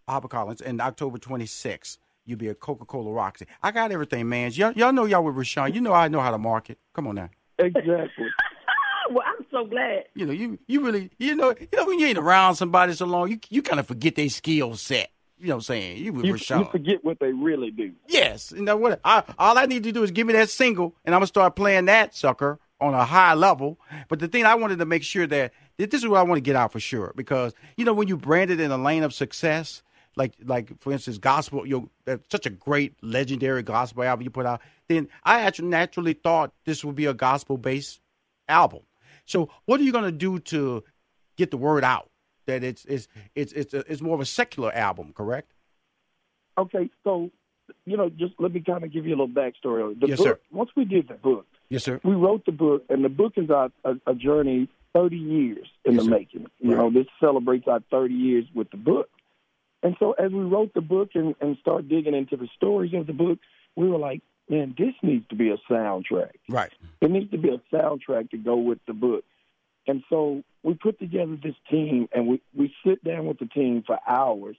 Harper 0.09 0.29
Collins, 0.29 0.61
and 0.61 0.81
October 0.81 1.19
26th, 1.19 1.99
you'll 2.25 2.39
be 2.39 2.49
a 2.49 2.55
Coca 2.55 2.85
Cola 2.85 3.11
Roxy. 3.13 3.47
I 3.63 3.71
got 3.71 3.93
everything, 3.93 4.29
man. 4.29 4.51
Y'all, 4.53 4.73
y'all 4.73 4.93
know 4.93 5.05
y'all 5.05 5.23
with 5.25 5.37
Rushion. 5.37 5.73
You 5.75 5.81
know 5.81 5.93
I 5.93 6.09
know 6.09 6.21
how 6.21 6.31
to 6.31 6.39
market. 6.39 6.79
Come 6.95 7.07
on 7.07 7.15
now. 7.17 7.31
Exactly. 7.59 7.87
well, 9.11 9.25
I'm 9.27 9.45
so 9.51 9.65
glad. 9.67 10.05
You 10.15 10.27
know, 10.27 10.33
you 10.33 10.59
you 10.67 10.85
really 10.85 11.11
you 11.19 11.35
know 11.35 11.55
you 11.59 11.69
know 11.77 11.87
when 11.87 11.99
you 11.99 12.07
ain't 12.07 12.19
around 12.19 12.55
somebody 12.57 12.93
so 12.95 13.07
long, 13.07 13.31
you 13.31 13.39
you 13.51 13.63
kind 13.63 13.81
of 13.81 13.87
forget 13.87 14.15
their 14.15 14.29
skill 14.29 14.77
set. 14.77 15.11
You 15.41 15.49
know 15.49 15.55
what 15.55 15.59
I'm 15.59 15.63
saying? 15.63 15.99
You 15.99 16.13
with 16.13 16.25
You, 16.25 16.33
Rushion. 16.33 16.59
you 16.61 16.65
forget 16.65 17.05
what 17.05 17.21
they 17.21 17.33
really 17.33 17.71
do. 17.71 17.93
Yes. 18.09 18.53
You 18.57 18.63
know 18.63 18.77
what? 18.77 19.01
I, 19.05 19.23
all 19.39 19.57
I 19.57 19.67
need 19.67 19.85
to 19.85 19.93
do 19.93 20.03
is 20.03 20.11
give 20.11 20.27
me 20.27 20.33
that 20.33 20.51
single, 20.51 20.95
and 21.05 21.15
I'm 21.15 21.21
gonna 21.21 21.29
start 21.29 21.55
playing 21.55 21.85
that 21.85 22.15
sucker 22.15 22.59
on 22.81 22.95
a 22.95 23.05
high 23.05 23.35
level. 23.35 23.79
But 24.09 24.19
the 24.19 24.27
thing 24.29 24.45
I 24.45 24.55
wanted 24.57 24.79
to 24.81 24.85
make 24.85 25.03
sure 25.05 25.27
that 25.29 25.53
that 25.77 25.91
this 25.93 26.03
is 26.03 26.09
what 26.09 26.19
I 26.19 26.23
want 26.23 26.39
to 26.39 26.43
get 26.43 26.57
out 26.57 26.73
for 26.73 26.81
sure, 26.81 27.13
because 27.17 27.55
you 27.77 27.85
know 27.85 27.93
when 27.93 28.09
you 28.09 28.17
branded 28.17 28.59
in 28.61 28.71
a 28.73 28.79
lane 28.79 29.05
of 29.05 29.15
success, 29.15 29.83
like 30.17 30.35
like 30.45 30.79
for 30.81 30.93
instance, 30.93 31.19
gospel, 31.19 31.67
you 31.67 31.91
know, 32.07 32.19
such 32.31 32.47
a 32.47 32.51
great 32.51 32.95
legendary 33.03 33.63
gospel 33.63 34.03
album 34.05 34.25
you 34.25 34.31
put 34.31 34.47
out, 34.47 34.61
then 34.89 35.09
I 35.25 35.41
actually 35.41 35.69
naturally 35.69 36.13
thought 36.15 36.53
this 36.65 36.85
would 36.85 36.97
be 36.97 37.07
a 37.07 37.15
gospel 37.15 37.57
based 37.59 38.01
album. 38.49 38.81
So 39.27 39.51
what 39.67 39.81
are 39.81 39.83
you 39.85 39.93
gonna 39.93 40.11
do 40.13 40.39
to 40.41 40.85
get 41.37 41.51
the 41.51 41.57
word 41.59 41.85
out 41.85 42.11
that 42.47 42.65
it's 42.65 42.85
it's 42.87 43.09
it's 43.35 43.53
it's, 43.53 43.75
a, 43.75 43.79
it's 43.91 44.01
more 44.01 44.15
of 44.15 44.21
a 44.21 44.25
secular 44.27 44.73
album, 44.75 45.13
correct? 45.13 45.53
Okay, 46.57 46.91
so 47.05 47.31
you 47.85 47.97
know, 47.97 48.09
just 48.09 48.35
let 48.39 48.53
me 48.53 48.61
kind 48.61 48.83
of 48.83 48.93
give 48.93 49.05
you 49.07 49.11
a 49.15 49.19
little 49.19 49.29
backstory. 49.29 49.99
The 50.01 50.09
Yes, 50.09 50.19
book, 50.19 50.27
sir. 50.27 50.39
Once 50.51 50.71
we 50.77 50.85
did 50.85 51.09
the 51.09 51.15
book, 51.15 51.47
Yes, 51.69 51.85
sir. 51.85 52.01
we 52.03 52.15
wrote 52.15 52.47
the 52.47 52.53
book, 52.53 52.85
and 52.89 53.05
the 53.05 53.09
book 53.11 53.35
is 53.37 53.51
our, 53.51 53.71
a, 53.85 53.95
a 54.07 54.15
journey 54.15 54.69
30 54.95 55.17
years 55.17 55.67
in 55.85 55.93
Yes, 55.95 56.03
the 56.05 56.09
sir. 56.09 56.11
making. 56.11 56.47
You 56.61 56.71
Right. 56.71 56.79
know, 56.79 56.91
this 56.91 57.07
celebrates 57.21 57.69
our 57.69 57.81
30 57.91 58.15
years 58.15 58.47
with 58.55 58.71
the 58.71 58.79
book. 58.79 59.11
And 59.83 59.97
so 59.99 60.13
as 60.13 60.33
we 60.33 60.41
wrote 60.41 60.75
the 60.75 60.81
book 60.81 61.11
and, 61.15 61.35
and 61.41 61.57
started 61.61 61.89
digging 61.89 62.15
into 62.15 62.37
the 62.37 62.49
stories 62.57 62.93
of 62.95 63.07
the 63.07 63.13
book, 63.13 63.39
we 63.77 63.89
were 63.89 63.99
like, 63.99 64.23
man, 64.49 64.75
this 64.77 64.95
needs 65.03 65.29
to 65.29 65.37
be 65.37 65.51
a 65.51 65.59
soundtrack. 65.71 66.33
Right. 66.49 66.73
It 67.01 67.11
needs 67.11 67.31
to 67.31 67.39
be 67.39 67.51
a 67.51 67.61
soundtrack 67.75 68.31
to 68.31 68.39
go 68.39 68.57
with 68.57 68.79
the 68.87 68.93
book. 68.93 69.25
And 69.87 70.03
so 70.11 70.43
we 70.63 70.75
put 70.75 70.99
together 70.99 71.37
this 71.43 71.55
team, 71.71 72.09
and 72.13 72.27
we, 72.27 72.43
we 72.55 72.75
sit 72.85 73.03
down 73.05 73.27
with 73.27 73.39
the 73.39 73.47
team 73.47 73.85
for 73.87 73.99
hours 74.07 74.57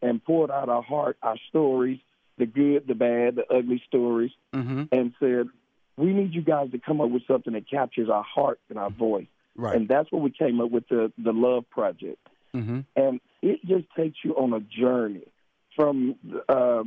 and 0.00 0.24
poured 0.24 0.50
out 0.50 0.68
our 0.68 0.82
heart, 0.82 1.18
our 1.22 1.36
stories, 1.48 1.98
the 2.38 2.46
good, 2.46 2.86
the 2.86 2.94
bad, 2.94 3.34
the 3.36 3.46
ugly 3.52 3.82
stories, 3.86 4.30
Mm-hmm. 4.54 4.84
and 4.92 5.12
said, 5.20 5.48
we 5.96 6.12
need 6.12 6.32
you 6.32 6.42
guys 6.42 6.70
to 6.70 6.78
come 6.78 7.00
up 7.00 7.10
with 7.10 7.22
something 7.26 7.52
that 7.52 7.68
captures 7.70 8.08
our 8.08 8.22
heart 8.24 8.58
and 8.68 8.78
our 8.78 8.90
voice. 8.90 9.26
Right. 9.54 9.76
And 9.76 9.86
that's 9.86 10.10
what 10.10 10.22
we 10.22 10.30
came 10.30 10.60
up 10.60 10.70
with 10.70 10.88
the, 10.88 11.12
the 11.18 11.32
Love 11.32 11.68
Project. 11.70 12.18
Mm-hmm. 12.54 12.80
And 12.96 13.20
it 13.42 13.60
just 13.66 13.86
takes 13.96 14.18
you 14.24 14.34
on 14.34 14.52
a 14.52 14.60
journey 14.60 15.26
from 15.76 16.16
uh, 16.48 16.82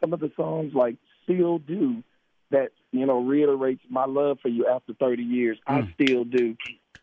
some 0.00 0.12
of 0.12 0.20
the 0.20 0.30
songs 0.36 0.72
like 0.74 0.96
Still 1.24 1.58
Do 1.58 2.02
that, 2.50 2.70
you 2.92 3.06
know, 3.06 3.20
reiterates 3.20 3.82
my 3.88 4.04
love 4.06 4.38
for 4.42 4.48
you 4.48 4.66
after 4.66 4.92
30 4.94 5.22
years. 5.22 5.58
I 5.66 5.88
still 5.94 6.24
do. 6.24 6.56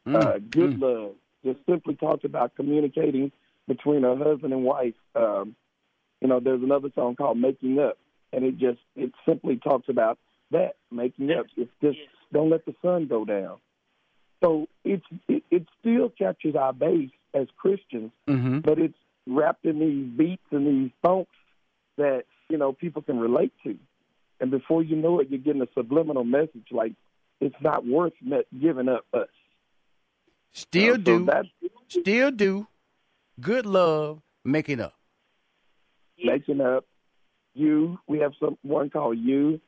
Uh, 0.06 0.40
Good 0.50 0.80
Love 0.80 1.16
just 1.44 1.60
simply 1.70 1.96
talks 1.96 2.24
about 2.24 2.56
communicating 2.56 3.32
between 3.68 4.04
a 4.04 4.16
husband 4.16 4.54
and 4.54 4.64
wife. 4.64 4.96
Um, 5.16 5.56
you 6.22 6.28
know, 6.28 6.40
there's 6.40 6.64
another 6.64 6.90
song 6.96 7.16
called 7.16 7.38
Making 7.38 7.80
Up, 7.80 7.98
and 8.34 8.44
it 8.44 8.58
just, 8.58 8.80
it 8.96 9.12
simply 9.28 9.58
talks 9.58 9.90
about 9.90 10.18
that, 10.52 10.76
making 10.92 11.32
up. 11.32 11.46
It's 11.56 11.72
just, 11.82 11.98
don't 12.34 12.50
let 12.50 12.66
the 12.66 12.76
sun 12.82 13.08
go 13.08 13.26
down. 13.26 13.58
So 14.44 14.68
it's, 14.84 15.06
it, 15.28 15.44
it 15.52 15.68
still 15.80 16.10
captures 16.10 16.56
our 16.56 16.74
base 16.74 17.12
as 17.34 17.48
Christians, 17.58 18.12
Mm-hmm. 18.28 18.60
but 18.60 18.80
it's 18.80 18.98
wrapped 19.26 19.66
in 19.66 19.80
these 19.80 20.06
beats 20.18 20.44
and 20.52 20.66
these 20.68 20.92
funks 21.02 21.32
that 21.98 22.24
you 22.50 22.58
know 22.58 22.72
people 22.74 23.02
can 23.02 23.20
relate 23.20 23.54
to. 23.64 23.78
And 24.40 24.52
before 24.52 24.84
you 24.84 24.96
know 24.96 25.20
it, 25.20 25.30
you're 25.30 25.40
getting 25.40 25.62
a 25.62 25.68
subliminal 25.74 26.24
message 26.24 26.68
like 26.72 26.94
it's 27.42 27.56
not 27.62 27.86
worth 27.86 28.14
giving 28.60 28.88
up 28.88 29.06
us. 29.14 29.28
Still 30.54 30.98
do, 30.98 31.28
still 31.88 32.32
do. 32.32 32.68
Good 33.40 33.66
love, 33.66 34.22
making 34.44 34.80
up. 34.80 34.94
making 36.24 36.62
up 36.62 36.86
you. 37.54 38.00
We 38.08 38.20
have 38.20 38.34
some 38.40 38.58
one 38.64 38.90
called 38.90 39.18
you. 39.20 39.60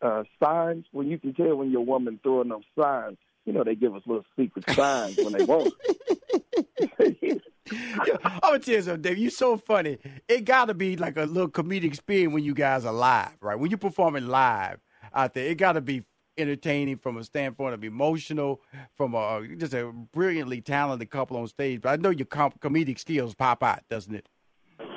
Uh, 0.00 0.24
signs 0.42 0.84
when 0.90 1.06
you 1.08 1.16
can 1.18 1.32
tell 1.32 1.54
when 1.56 1.70
your 1.70 1.84
woman 1.84 2.18
throwing 2.24 2.48
them 2.48 2.62
signs. 2.80 3.18
You 3.44 3.52
know 3.52 3.64
they 3.64 3.74
give 3.74 3.94
us 3.94 4.02
little 4.06 4.24
secret 4.38 4.64
signs 4.70 5.16
when 5.16 5.32
they 5.32 5.44
want. 5.44 5.72
it. 6.98 7.42
I'm 8.24 8.40
gonna 8.40 8.58
tell 8.58 8.74
you 8.74 8.82
something, 8.82 9.02
Dave. 9.02 9.18
You're 9.18 9.30
so 9.30 9.56
funny. 9.56 9.98
It 10.28 10.44
gotta 10.44 10.74
be 10.74 10.96
like 10.96 11.16
a 11.16 11.24
little 11.24 11.48
comedic 11.50 11.84
experience 11.84 12.32
when 12.32 12.44
you 12.44 12.54
guys 12.54 12.84
are 12.84 12.92
live, 12.92 13.36
right? 13.40 13.58
When 13.58 13.70
you're 13.70 13.78
performing 13.78 14.26
live 14.26 14.80
out 15.14 15.34
there, 15.34 15.46
it 15.46 15.56
gotta 15.56 15.80
be 15.80 16.02
entertaining 16.38 16.96
from 16.96 17.16
a 17.16 17.24
standpoint 17.24 17.74
of 17.74 17.84
emotional, 17.84 18.60
from 18.96 19.14
a 19.14 19.18
uh, 19.18 19.42
just 19.56 19.74
a 19.74 19.92
brilliantly 20.12 20.60
talented 20.60 21.10
couple 21.10 21.36
on 21.36 21.46
stage. 21.48 21.80
But 21.80 21.90
I 21.90 21.96
know 21.96 22.10
your 22.10 22.26
com- 22.26 22.52
comedic 22.60 22.98
skills 22.98 23.34
pop 23.34 23.62
out, 23.62 23.80
doesn't 23.88 24.14
it? 24.14 24.28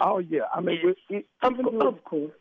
oh 0.02 0.20
yeah, 0.20 0.42
I 0.54 0.62
mean 0.62 0.80
it, 0.84 0.98
it, 1.10 1.26
Of, 1.42 1.54
even 1.54 1.82
of 1.82 2.04
course. 2.04 2.32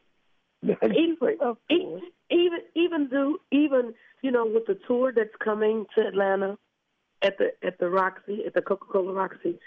Even, 0.63 1.37
of 1.41 1.59
course. 1.69 2.03
even, 2.31 2.59
even 2.75 3.09
do, 3.09 3.39
even 3.53 3.95
you 4.23 4.31
know, 4.31 4.47
with 4.47 4.67
the 4.67 4.79
tour 4.87 5.13
that's 5.15 5.35
coming 5.43 5.85
to 5.95 6.07
Atlanta 6.07 6.57
at 7.23 7.37
the 7.39 7.53
at 7.63 7.79
the 7.79 7.89
Roxy 7.91 8.45
at 8.47 8.55
the 8.55 8.63
Coca 8.63 8.87
Cola 8.91 9.13
Roxy, 9.13 9.59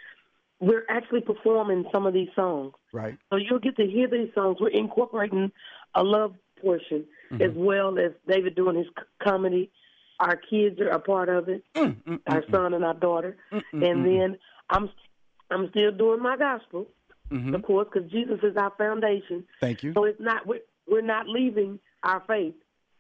we're 0.60 0.86
actually 0.90 1.22
performing 1.22 1.86
some 1.92 2.06
of 2.08 2.14
these 2.14 2.30
songs. 2.36 2.74
Right. 2.92 3.18
So 3.30 3.36
you'll 3.38 3.60
get 3.60 3.76
to 3.78 3.86
hear 3.86 4.08
these 4.08 4.30
songs. 4.34 4.58
We're 4.60 4.70
incorporating 4.70 5.52
a 5.94 6.04
love 6.04 6.34
portion 6.62 7.06
Mm-hmm. 7.32 7.44
as 7.44 7.52
well 7.56 8.00
as 8.00 8.14
David 8.26 8.56
doing 8.56 8.78
his 8.78 8.86
c- 8.88 9.04
comedy 9.22 9.70
Our 10.20 10.38
kids 10.38 10.80
are 10.80 10.88
a 10.90 11.00
part 11.00 11.28
of 11.28 11.50
it. 11.50 11.62
Mm, 11.76 12.02
mm, 12.04 12.20
our 12.26 12.42
mm, 12.42 12.52
son 12.52 12.74
and 12.74 12.86
our 12.86 12.94
daughter, 12.94 13.36
mm, 13.52 13.62
mm, 13.74 13.86
and 13.92 14.06
then 14.06 14.40
I'm 14.70 14.90
I'm 15.52 15.70
still 15.72 15.92
doing 15.92 16.22
my 16.24 16.38
gospel, 16.38 16.88
mhm. 17.30 17.54
of 17.54 17.64
course, 17.64 17.88
because 17.92 18.10
Jesus 18.10 18.40
is 18.44 18.56
our 18.56 18.72
foundation. 18.78 19.44
Thank 19.60 19.84
you. 19.84 19.92
So 19.94 20.06
it's 20.06 20.20
not 20.22 20.48
we're, 20.48 20.62
we're 20.88 21.02
not 21.02 21.28
leaving 21.28 21.80
our 22.04 22.24
faith. 22.28 22.56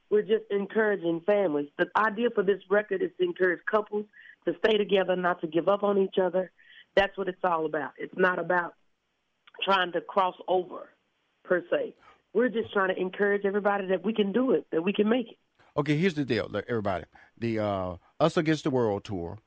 We're 0.09 0.21
just 0.21 0.45
encouraging 0.49 1.21
families. 1.25 1.69
The 1.77 1.87
idea 1.97 2.29
for 2.33 2.43
this 2.43 2.61
record 2.69 3.01
is 3.01 3.11
to 3.19 3.25
encourage 3.25 3.59
couples 3.69 4.05
to 4.45 4.53
stay 4.65 4.77
together, 4.77 5.15
not 5.15 5.41
to 5.41 5.47
give 5.47 5.67
up 5.67 5.83
on 5.83 5.97
each 5.97 6.15
other. 6.21 6.51
That's 6.95 7.17
what 7.17 7.27
it's 7.27 7.43
all 7.43 7.65
about. 7.65 7.91
It's 7.97 8.13
not 8.15 8.39
about 8.39 8.73
trying 9.63 9.91
to 9.93 10.01
cross 10.01 10.35
over 10.47 10.89
per 11.43 11.63
se. 11.69 11.93
We're 12.33 12.49
just 12.49 12.71
trying 12.71 12.93
to 12.93 12.99
encourage 12.99 13.45
everybody 13.45 13.87
that 13.87 14.05
we 14.05 14.13
can 14.13 14.31
do 14.31 14.51
it, 14.51 14.65
that 14.71 14.83
we 14.83 14.93
can 14.93 15.09
make 15.09 15.27
it. 15.31 15.37
Okay, 15.75 15.97
here's 15.97 16.15
the 16.15 16.25
deal, 16.25 16.49
everybody. 16.67 17.05
The 17.37 17.59
uh, 17.59 17.95
Us 18.19 18.37
Against 18.37 18.63
the 18.63 18.69
World 18.69 19.03
tour, 19.03 19.37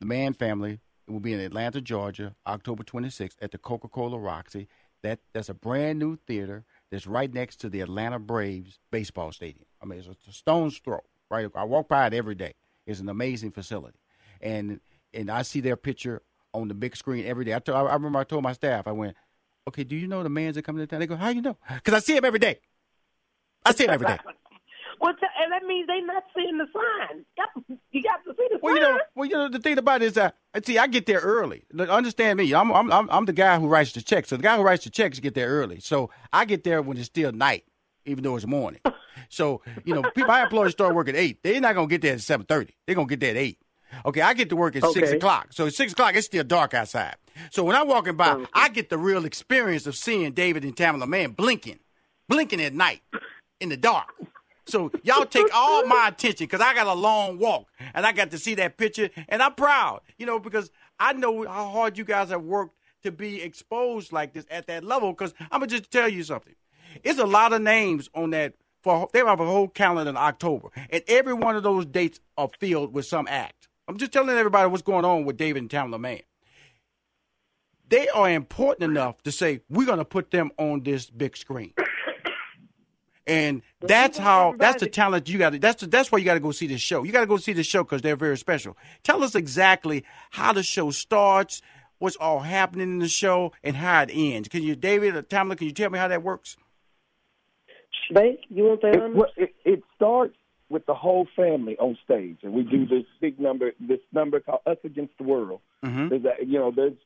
the 0.00 0.06
Mann 0.06 0.34
Family 0.34 0.80
will 1.08 1.20
be 1.20 1.32
in 1.32 1.40
Atlanta, 1.40 1.80
Georgia, 1.80 2.34
October 2.46 2.82
26th 2.82 3.36
at 3.40 3.50
the 3.50 3.58
Coca-Cola 3.58 4.18
Roxy. 4.18 4.68
That 5.02 5.20
that's 5.32 5.50
a 5.50 5.54
brand 5.54 5.98
new 5.98 6.16
theater 6.26 6.64
that's 6.94 7.06
right 7.08 7.32
next 7.32 7.56
to 7.56 7.68
the 7.68 7.80
Atlanta 7.80 8.20
Braves 8.20 8.78
baseball 8.92 9.32
stadium. 9.32 9.66
I 9.82 9.86
mean, 9.86 9.98
it's 9.98 10.08
a 10.28 10.32
stone's 10.32 10.78
throw. 10.78 11.00
Right, 11.28 11.50
I 11.54 11.64
walk 11.64 11.88
by 11.88 12.06
it 12.06 12.14
every 12.14 12.36
day. 12.36 12.54
It's 12.86 13.00
an 13.00 13.08
amazing 13.08 13.50
facility, 13.50 13.98
and 14.40 14.80
and 15.12 15.30
I 15.30 15.42
see 15.42 15.60
their 15.60 15.76
picture 15.76 16.22
on 16.52 16.68
the 16.68 16.74
big 16.74 16.94
screen 16.94 17.26
every 17.26 17.44
day. 17.44 17.54
I, 17.54 17.58
told, 17.58 17.88
I 17.88 17.94
remember 17.94 18.20
I 18.20 18.24
told 18.24 18.44
my 18.44 18.52
staff, 18.52 18.86
I 18.86 18.92
went, 18.92 19.16
"Okay, 19.66 19.82
do 19.82 19.96
you 19.96 20.06
know 20.06 20.22
the 20.22 20.28
Manns 20.28 20.54
that 20.54 20.62
coming 20.62 20.80
to 20.80 20.86
town?" 20.86 21.00
They 21.00 21.06
go, 21.06 21.16
"How 21.16 21.30
you 21.30 21.42
know?" 21.42 21.56
Because 21.74 21.94
I 21.94 21.98
see 21.98 22.16
him 22.16 22.24
every 22.24 22.38
day. 22.38 22.60
I 23.64 23.72
see 23.72 23.84
him 23.84 23.90
every 23.90 24.06
day. 24.06 24.18
Well, 25.00 25.12
and 25.42 25.52
that 25.52 25.64
means 25.64 25.88
they 25.88 26.00
not 26.00 26.22
seeing 26.34 26.56
the 26.56 26.66
sign. 26.72 27.24
You 27.90 28.02
got 28.02 28.24
to 28.24 28.34
see 28.36 28.48
the 28.50 28.58
Well, 28.62 28.76
you 28.76 28.80
sign. 28.80 28.94
know, 28.94 29.00
well, 29.16 29.28
you 29.28 29.34
know, 29.34 29.48
the 29.48 29.58
thing 29.58 29.76
about 29.76 30.02
it 30.02 30.06
is 30.06 30.12
that 30.14 30.36
see, 30.62 30.78
I 30.78 30.86
get 30.86 31.06
there 31.06 31.20
early. 31.20 31.64
Look, 31.72 31.88
Understand 31.88 32.38
me? 32.38 32.52
I'm, 32.54 32.70
I'm, 32.72 33.10
I'm, 33.10 33.24
the 33.24 33.32
guy 33.32 33.58
who 33.58 33.66
writes 33.66 33.92
the 33.92 34.02
checks. 34.02 34.28
So 34.28 34.36
the 34.36 34.42
guy 34.42 34.56
who 34.56 34.62
writes 34.62 34.84
the 34.84 34.90
checks 34.90 35.18
get 35.18 35.34
there 35.34 35.48
early. 35.48 35.80
So 35.80 36.10
I 36.32 36.44
get 36.44 36.62
there 36.64 36.80
when 36.82 36.96
it's 36.96 37.06
still 37.06 37.32
night, 37.32 37.64
even 38.04 38.22
though 38.24 38.36
it's 38.36 38.46
morning. 38.46 38.80
So 39.30 39.62
you 39.84 39.94
know, 39.94 40.02
people, 40.02 40.26
my 40.28 40.42
employees 40.42 40.72
start 40.72 40.94
work 40.94 41.08
at 41.08 41.16
eight. 41.16 41.42
They're 41.42 41.60
not 41.60 41.74
gonna 41.74 41.86
get 41.86 42.02
there 42.02 42.12
at 42.14 42.20
seven 42.20 42.44
thirty. 42.46 42.74
They're 42.86 42.94
gonna 42.94 43.06
get 43.08 43.20
there 43.20 43.30
at 43.30 43.36
eight. 43.36 43.58
Okay, 44.04 44.20
I 44.20 44.34
get 44.34 44.48
to 44.50 44.56
work 44.56 44.76
at 44.76 44.84
six 44.92 45.10
o'clock. 45.12 45.48
So 45.50 45.66
at 45.66 45.74
six 45.74 45.92
o'clock, 45.92 46.14
it's 46.14 46.26
still 46.26 46.44
dark 46.44 46.74
outside. 46.74 47.16
So 47.50 47.64
when 47.64 47.74
I'm 47.74 47.88
walking 47.88 48.16
by, 48.16 48.30
Okay. 48.32 48.46
I 48.52 48.68
get 48.68 48.90
the 48.90 48.98
real 48.98 49.24
experience 49.24 49.86
of 49.86 49.96
seeing 49.96 50.32
David 50.32 50.64
and 50.64 50.76
Tamela 50.76 51.06
Mann 51.08 51.30
blinking, 51.32 51.78
blinking 52.28 52.60
at 52.60 52.74
night 52.74 53.02
in 53.60 53.70
the 53.70 53.76
dark. 53.76 54.08
So 54.66 54.90
y'all 55.02 55.26
take 55.26 55.54
all 55.54 55.86
my 55.86 56.08
attention 56.08 56.46
because 56.46 56.60
I 56.60 56.74
got 56.74 56.86
a 56.86 56.94
long 56.94 57.38
walk 57.38 57.66
and 57.92 58.06
I 58.06 58.12
got 58.12 58.30
to 58.30 58.38
see 58.38 58.54
that 58.56 58.76
picture 58.76 59.10
and 59.28 59.42
I'm 59.42 59.54
proud, 59.54 60.00
you 60.18 60.26
know, 60.26 60.38
because 60.38 60.70
I 60.98 61.12
know 61.12 61.46
how 61.46 61.68
hard 61.68 61.98
you 61.98 62.04
guys 62.04 62.30
have 62.30 62.42
worked 62.42 62.74
to 63.02 63.12
be 63.12 63.42
exposed 63.42 64.12
like 64.12 64.32
this 64.32 64.46
at 64.50 64.66
that 64.66 64.82
level. 64.82 65.12
Because 65.12 65.34
I'm 65.40 65.60
gonna 65.60 65.66
just 65.66 65.90
tell 65.90 66.08
you 66.08 66.22
something, 66.22 66.54
it's 67.02 67.18
a 67.18 67.26
lot 67.26 67.52
of 67.52 67.62
names 67.62 68.08
on 68.14 68.30
that. 68.30 68.54
For 68.82 69.08
they 69.14 69.20
have 69.20 69.40
a 69.40 69.46
whole 69.46 69.68
calendar 69.68 70.10
in 70.10 70.16
October, 70.18 70.68
and 70.90 71.02
every 71.08 71.32
one 71.32 71.56
of 71.56 71.62
those 71.62 71.86
dates 71.86 72.20
are 72.36 72.50
filled 72.60 72.92
with 72.92 73.06
some 73.06 73.26
act. 73.30 73.68
I'm 73.88 73.96
just 73.96 74.12
telling 74.12 74.36
everybody 74.36 74.68
what's 74.68 74.82
going 74.82 75.06
on 75.06 75.24
with 75.24 75.38
David 75.38 75.62
and 75.62 75.70
Tamela 75.70 75.98
Mann. 75.98 76.20
They 77.88 78.08
are 78.10 78.28
important 78.28 78.90
enough 78.90 79.22
to 79.22 79.32
say 79.32 79.60
we're 79.70 79.86
gonna 79.86 80.04
put 80.04 80.30
them 80.30 80.50
on 80.58 80.82
this 80.82 81.08
big 81.08 81.34
screen. 81.34 81.72
And 83.26 83.62
that's 83.80 84.18
how 84.18 84.54
that's 84.58 84.80
the 84.80 84.88
talent 84.88 85.28
you 85.28 85.38
got 85.38 85.50
to 85.50 85.58
that's 85.58 85.80
the, 85.80 85.86
that's 85.86 86.12
why 86.12 86.18
you 86.18 86.24
got 86.24 86.34
to 86.34 86.40
go 86.40 86.50
see 86.52 86.66
this 86.66 86.80
show. 86.80 87.04
You 87.04 87.12
got 87.12 87.20
to 87.20 87.26
go 87.26 87.38
see 87.38 87.54
the 87.54 87.62
show 87.62 87.82
cuz 87.84 88.02
they're 88.02 88.16
very 88.16 88.36
special. 88.36 88.76
Tell 89.02 89.22
us 89.22 89.34
exactly 89.34 90.04
how 90.30 90.52
the 90.52 90.62
show 90.62 90.90
starts, 90.90 91.62
what's 91.98 92.16
all 92.16 92.40
happening 92.40 92.90
in 92.90 92.98
the 92.98 93.08
show 93.08 93.52
and 93.62 93.76
how 93.76 94.02
it 94.02 94.10
ends. 94.12 94.48
Can 94.48 94.62
you 94.62 94.76
David 94.76 95.16
or 95.16 95.22
Tamela, 95.22 95.56
can 95.56 95.66
you 95.66 95.72
tell 95.72 95.90
me 95.90 95.98
how 95.98 96.08
that 96.08 96.22
works? 96.22 96.56
Babe, 98.12 98.38
you 98.50 98.64
want 98.64 98.82
that? 98.82 98.94
It, 98.94 99.14
well, 99.14 99.30
it, 99.36 99.54
it 99.64 99.82
starts 99.96 100.36
with 100.68 100.84
the 100.86 100.94
whole 100.94 101.26
family 101.36 101.76
on 101.78 101.96
stage, 102.04 102.38
and 102.42 102.52
we 102.52 102.62
do 102.62 102.86
this 102.86 103.04
big 103.20 103.38
number, 103.38 103.72
this 103.80 104.00
number 104.12 104.40
called 104.40 104.60
"Us 104.66 104.78
Against 104.84 105.16
the 105.18 105.24
World." 105.24 105.60
Mhm. 105.84 106.10
There's 106.10 106.22
that, 106.24 106.46
you 106.46 106.58
know, 106.58 106.70
there's 106.70 106.96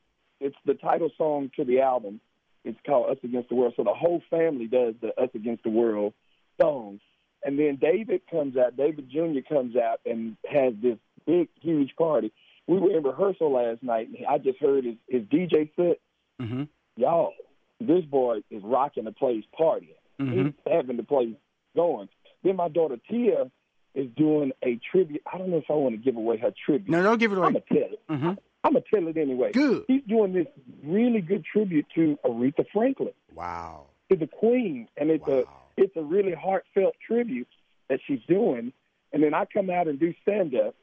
it's 0.41 0.57
the 0.65 0.75
title 0.75 1.11
song 1.17 1.51
to 1.57 1.65
the 1.65 1.81
album. 1.81 2.21
It's 2.65 2.79
called 2.87 3.11
"Us 3.11 3.19
Against 3.23 3.49
the 3.49 3.55
World." 3.55 3.75
So 3.77 3.85
the 3.85 3.95
whole 3.95 4.23
family 4.31 4.67
does 4.67 4.95
the 5.01 5.19
"Us 5.21 5.31
Against 5.35 5.63
the 5.65 5.71
World" 5.71 6.13
song, 6.61 7.01
and 7.45 7.59
then 7.59 7.77
David 7.77 8.23
comes 8.31 8.57
out. 8.57 8.77
David 8.77 9.09
Jr. 9.11 9.41
comes 9.49 9.77
out 9.77 10.01
and 10.05 10.37
has 10.51 10.75
this 10.83 10.99
big, 11.27 11.49
huge 11.61 11.95
party. 11.97 12.33
We 12.67 12.79
were 12.79 12.91
in 12.97 13.03
rehearsal 13.03 13.53
last 13.53 13.83
night, 13.83 14.09
and 14.09 14.27
I 14.27 14.39
just 14.39 14.59
heard 14.59 14.85
his, 14.85 14.97
his 15.09 15.23
DJ 15.23 15.71
set. 15.77 15.99
Mhm. 16.41 16.69
Y'all, 16.97 17.33
this 17.81 18.05
boy 18.05 18.41
is 18.51 18.63
rocking 18.63 19.05
the 19.05 19.13
place, 19.13 19.45
partying. 19.59 19.95
Mhm. 20.21 20.33
He's 20.33 20.53
having 20.67 20.97
the 20.97 21.03
place 21.05 21.35
going. 21.75 22.09
Then 22.43 22.57
my 22.57 22.69
daughter 22.69 22.99
Tia 23.09 23.51
is 23.95 24.09
doing 24.17 24.53
a 24.63 24.77
tribute. 24.91 25.23
I 25.33 25.39
don't 25.39 25.49
know 25.51 25.57
if 25.59 25.71
I 25.71 25.75
want 25.75 25.95
to 25.95 26.01
give 26.01 26.17
away 26.17 26.37
her 26.39 26.53
tribute. 26.67 26.91
No, 26.91 27.03
don't 27.03 27.19
give 27.19 27.33
it 27.33 27.39
away. 27.39 27.47
I'm 27.47 27.53
gonna 27.55 27.65
tell 27.69 27.93
it. 27.93 28.01
Mhm. 28.09 28.39
I'm 28.69 28.75
gonna 28.75 28.85
tell 28.93 29.09
it 29.09 29.17
anyway. 29.17 29.53
Good. 29.53 29.85
He's 29.89 30.03
doing 30.05 30.35
this 30.35 30.47
really 30.85 31.23
good 31.23 31.43
tribute 31.45 31.87
to 31.95 32.19
Aretha 32.23 32.67
Franklin, 32.71 33.15
Wow. 33.35 33.87
to 34.11 34.17
the 34.17 34.27
Queen, 34.27 34.89
and 34.99 35.11
it's 35.11 35.27
Wow. 35.27 35.47
a 35.77 35.81
it's 35.83 35.97
a 35.97 36.03
really 36.03 36.33
heartfelt 36.33 36.95
tribute 37.07 37.49
that 37.89 38.01
she's 38.07 38.21
doing. 38.29 38.73
And 39.13 39.23
then 39.23 39.33
I 39.33 39.47
come 39.47 39.71
out 39.71 39.89
and 39.89 39.99
do 39.99 40.13
stand 40.21 40.55
up. 40.55 40.75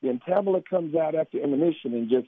Then 0.00 0.18
Tamela 0.26 0.64
comes 0.64 0.96
out 0.96 1.14
after 1.14 1.38
intermission 1.38 1.92
and 1.94 2.08
just 2.10 2.26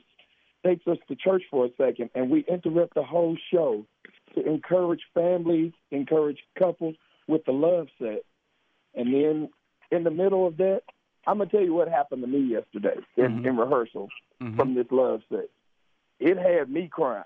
takes 0.64 0.86
us 0.86 0.98
to 1.08 1.16
church 1.16 1.42
for 1.50 1.64
a 1.64 1.70
second, 1.76 2.10
and 2.14 2.30
we 2.30 2.44
interrupt 2.44 2.94
the 2.94 3.02
whole 3.02 3.36
show 3.52 3.84
to 4.34 4.46
encourage 4.46 5.02
families, 5.12 5.72
encourage 5.90 6.38
couples 6.56 6.94
with 7.26 7.44
the 7.46 7.52
love 7.52 7.88
set. 7.98 8.22
And 8.94 9.12
then 9.12 9.48
in 9.90 10.04
the 10.04 10.10
middle 10.10 10.46
of 10.46 10.58
that, 10.58 10.82
I'm 11.26 11.38
gonna 11.38 11.50
tell 11.50 11.62
you 11.62 11.74
what 11.74 11.88
happened 11.88 12.22
to 12.22 12.28
me 12.28 12.38
yesterday 12.40 12.96
in, 13.16 13.40
Mhm. 13.42 13.46
in 13.46 13.56
rehearsal 13.56 14.08
Mhm. 14.40 14.56
from 14.56 14.74
this 14.74 14.86
love 14.90 15.22
set. 15.28 15.48
It 16.20 16.36
had 16.36 16.70
me 16.70 16.88
crying. 16.88 17.24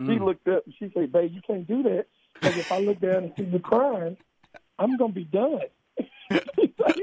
She 0.00 0.06
Mm. 0.18 0.24
looked 0.24 0.48
up 0.48 0.64
and 0.66 0.74
she 0.74 0.90
said, 0.90 1.12
"Babe, 1.12 1.32
you 1.32 1.40
can't 1.42 1.66
do 1.66 1.82
that 1.84 2.06
because 2.34 2.56
if 2.56 2.70
I 2.72 2.78
look 2.78 2.98
down 3.00 3.24
and 3.24 3.32
see 3.36 3.44
you 3.44 3.58
crying, 3.60 4.16
I'm 4.78 4.96
gonna 4.96 5.12
be 5.12 5.24
done." 5.24 5.60
she 6.00 6.04
said, 6.78 6.94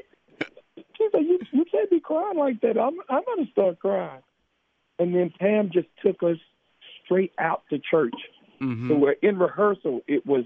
she 0.97 1.09
said 1.11 1.23
you, 1.25 1.39
"You 1.51 1.65
can't 1.65 1.89
be 1.89 1.99
crying 1.99 2.37
like 2.37 2.59
that. 2.61 2.77
I'm 2.77 2.99
I'm 3.09 3.23
gonna 3.25 3.47
start 3.51 3.79
crying." 3.79 4.21
And 4.99 5.15
then 5.15 5.29
Pam 5.39 5.69
just 5.71 5.87
took 6.03 6.21
us 6.23 6.37
straight 7.05 7.33
out 7.37 7.63
to 7.69 7.79
church. 7.79 8.13
Mhm. 8.59 8.87
So 8.89 8.95
we're 8.95 9.13
in 9.23 9.39
rehearsal. 9.39 10.01
It 10.07 10.25
was 10.25 10.45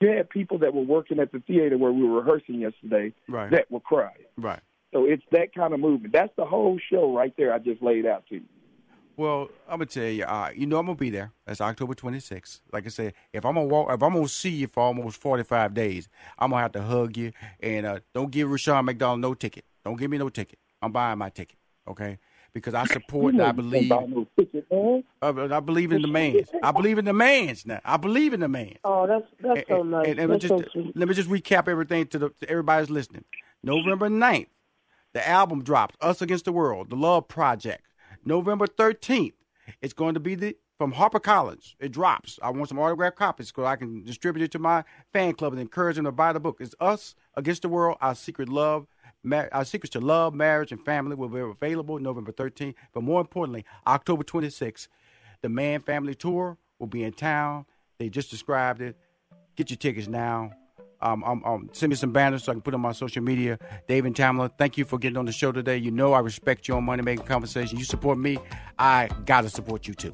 you 0.00 0.08
had 0.08 0.28
people 0.28 0.58
that 0.58 0.74
were 0.74 0.82
working 0.82 1.18
at 1.18 1.32
the 1.32 1.40
theater 1.40 1.78
where 1.78 1.90
we 1.90 2.02
were 2.06 2.20
rehearsing 2.20 2.56
yesterday 2.60 3.14
Right. 3.28 3.50
that 3.50 3.70
were 3.70 3.80
crying. 3.80 4.26
Right. 4.36 4.60
So 4.96 5.04
it's 5.04 5.22
that 5.30 5.54
kind 5.54 5.74
of 5.74 5.80
movement. 5.80 6.14
That's 6.14 6.32
the 6.38 6.46
whole 6.46 6.78
show 6.90 7.14
right 7.14 7.34
there. 7.36 7.52
I 7.52 7.58
just 7.58 7.82
laid 7.82 8.06
out 8.06 8.24
to 8.30 8.36
you. 8.36 8.42
Well, 9.18 9.48
I'm 9.68 9.76
gonna 9.78 9.84
tell 9.86 10.04
you, 10.04 10.24
uh, 10.24 10.50
you 10.56 10.66
know 10.66 10.78
I'm 10.78 10.86
gonna 10.86 10.96
be 10.96 11.10
there. 11.10 11.32
That's 11.44 11.60
October 11.60 11.94
26th. 11.94 12.60
Like 12.72 12.86
I 12.86 12.88
said, 12.88 13.12
if 13.34 13.44
I'm 13.44 13.54
gonna 13.56 13.66
walk, 13.66 13.88
if 13.92 14.02
I'm 14.02 14.14
gonna 14.14 14.26
see 14.26 14.48
you 14.50 14.66
for 14.68 14.82
almost 14.84 15.20
45 15.20 15.74
days, 15.74 16.08
I'm 16.38 16.48
gonna 16.50 16.62
have 16.62 16.72
to 16.72 16.82
hug 16.82 17.14
you. 17.18 17.32
And 17.60 17.84
uh, 17.84 18.00
don't 18.14 18.30
give 18.30 18.50
Rushion 18.50 18.82
McDonald 18.86 19.20
no 19.20 19.34
ticket. 19.34 19.66
Don't 19.84 19.98
give 19.98 20.10
me 20.10 20.16
no 20.16 20.30
ticket. 20.30 20.58
I'm 20.80 20.92
buying 20.92 21.18
my 21.18 21.28
ticket, 21.28 21.58
okay? 21.86 22.18
Because 22.54 22.72
I 22.72 22.84
support 22.86 23.34
and 23.34 23.42
I 23.42 23.52
believe, 23.52 23.90
no 23.90 24.26
ticket, 24.38 24.66
man. 24.70 25.04
uh, 25.20 25.48
I 25.50 25.60
believe 25.60 25.92
in 25.92 26.00
the 26.00 26.08
Manns. 26.18 26.48
I 26.62 26.72
believe 26.72 26.96
in 26.96 27.04
the 27.04 27.12
Manns 27.12 27.66
now. 27.66 27.80
I 27.84 27.98
believe 27.98 28.32
in 28.32 28.40
the 28.40 28.46
Manns. 28.48 28.78
Oh, 28.84 29.06
that's 29.06 29.26
that's 29.40 29.68
so 29.68 29.82
nice. 29.82 30.08
and- 30.08 30.18
and 30.20 30.30
let, 30.30 30.40
that's 30.40 30.44
me 30.44 30.48
so 30.58 30.62
just, 30.62 30.72
sweet. 30.72 30.96
let 30.96 31.06
me 31.08 31.14
just 31.14 31.28
recap 31.28 31.68
everything 31.68 32.06
to, 32.08 32.18
the, 32.18 32.30
to 32.40 32.48
everybody's 32.50 32.88
listening. 32.90 33.24
November 33.62 34.08
9th, 34.08 34.46
the 35.16 35.26
album 35.26 35.64
drops, 35.64 35.96
Us 36.02 36.20
Against 36.20 36.44
the 36.44 36.52
World, 36.52 36.90
The 36.90 36.96
Love 36.96 37.26
Project. 37.26 37.86
November 38.26 38.66
13th, 38.66 39.32
it's 39.80 39.94
going 39.94 40.12
to 40.12 40.20
be 40.20 40.34
the 40.34 40.54
from 40.76 40.92
HarperCollins. 40.92 41.74
It 41.80 41.90
drops. 41.90 42.38
I 42.42 42.50
want 42.50 42.68
some 42.68 42.78
autographed 42.78 43.16
copies 43.16 43.50
because 43.50 43.64
I 43.64 43.76
can 43.76 44.04
distribute 44.04 44.44
it 44.44 44.52
to 44.52 44.58
my 44.58 44.84
fan 45.14 45.32
club 45.32 45.54
and 45.54 45.62
encourage 45.62 45.96
them 45.96 46.04
to 46.04 46.12
buy 46.12 46.34
the 46.34 46.40
book. 46.40 46.58
It's 46.60 46.74
Us 46.80 47.14
Against 47.34 47.62
the 47.62 47.70
World, 47.70 47.96
Our 48.02 48.14
Secret 48.14 48.50
Love. 48.50 48.86
Mar- 49.24 49.48
Our 49.52 49.64
Secrets 49.64 49.94
to 49.94 50.00
Love, 50.00 50.34
Marriage, 50.34 50.70
and 50.70 50.84
Family 50.84 51.16
will 51.16 51.30
be 51.30 51.40
available 51.40 51.98
November 51.98 52.30
13th. 52.30 52.74
But 52.92 53.02
more 53.02 53.22
importantly, 53.22 53.64
October 53.86 54.22
26th, 54.22 54.88
the 55.40 55.48
Mann 55.48 55.80
Family 55.80 56.14
Tour 56.14 56.58
will 56.78 56.88
be 56.88 57.04
in 57.04 57.14
town. 57.14 57.64
They 57.98 58.10
just 58.10 58.28
described 58.28 58.82
it. 58.82 58.98
Get 59.56 59.70
your 59.70 59.78
tickets 59.78 60.08
now. 60.08 60.52
Um, 61.06 61.22
um, 61.22 61.42
um, 61.44 61.70
send 61.72 61.90
me 61.90 61.96
some 61.96 62.10
banners 62.10 62.42
so 62.42 62.50
I 62.50 62.54
can 62.56 62.62
put 62.62 62.74
on 62.74 62.80
my 62.80 62.90
social 62.90 63.22
media. 63.22 63.60
Dave 63.86 64.06
and 64.06 64.14
Tamela, 64.14 64.50
thank 64.58 64.76
you 64.76 64.84
for 64.84 64.98
getting 64.98 65.16
on 65.16 65.24
the 65.24 65.32
show 65.32 65.52
today. 65.52 65.76
You 65.76 65.92
know 65.92 66.14
I 66.14 66.18
respect 66.18 66.66
you 66.66 66.74
on 66.74 66.82
Money 66.84 67.02
Making 67.02 67.26
Conversation. 67.26 67.78
You 67.78 67.84
support 67.84 68.18
me, 68.18 68.38
I 68.76 69.08
gotta 69.24 69.48
support 69.48 69.86
you 69.86 69.94
too. 69.94 70.12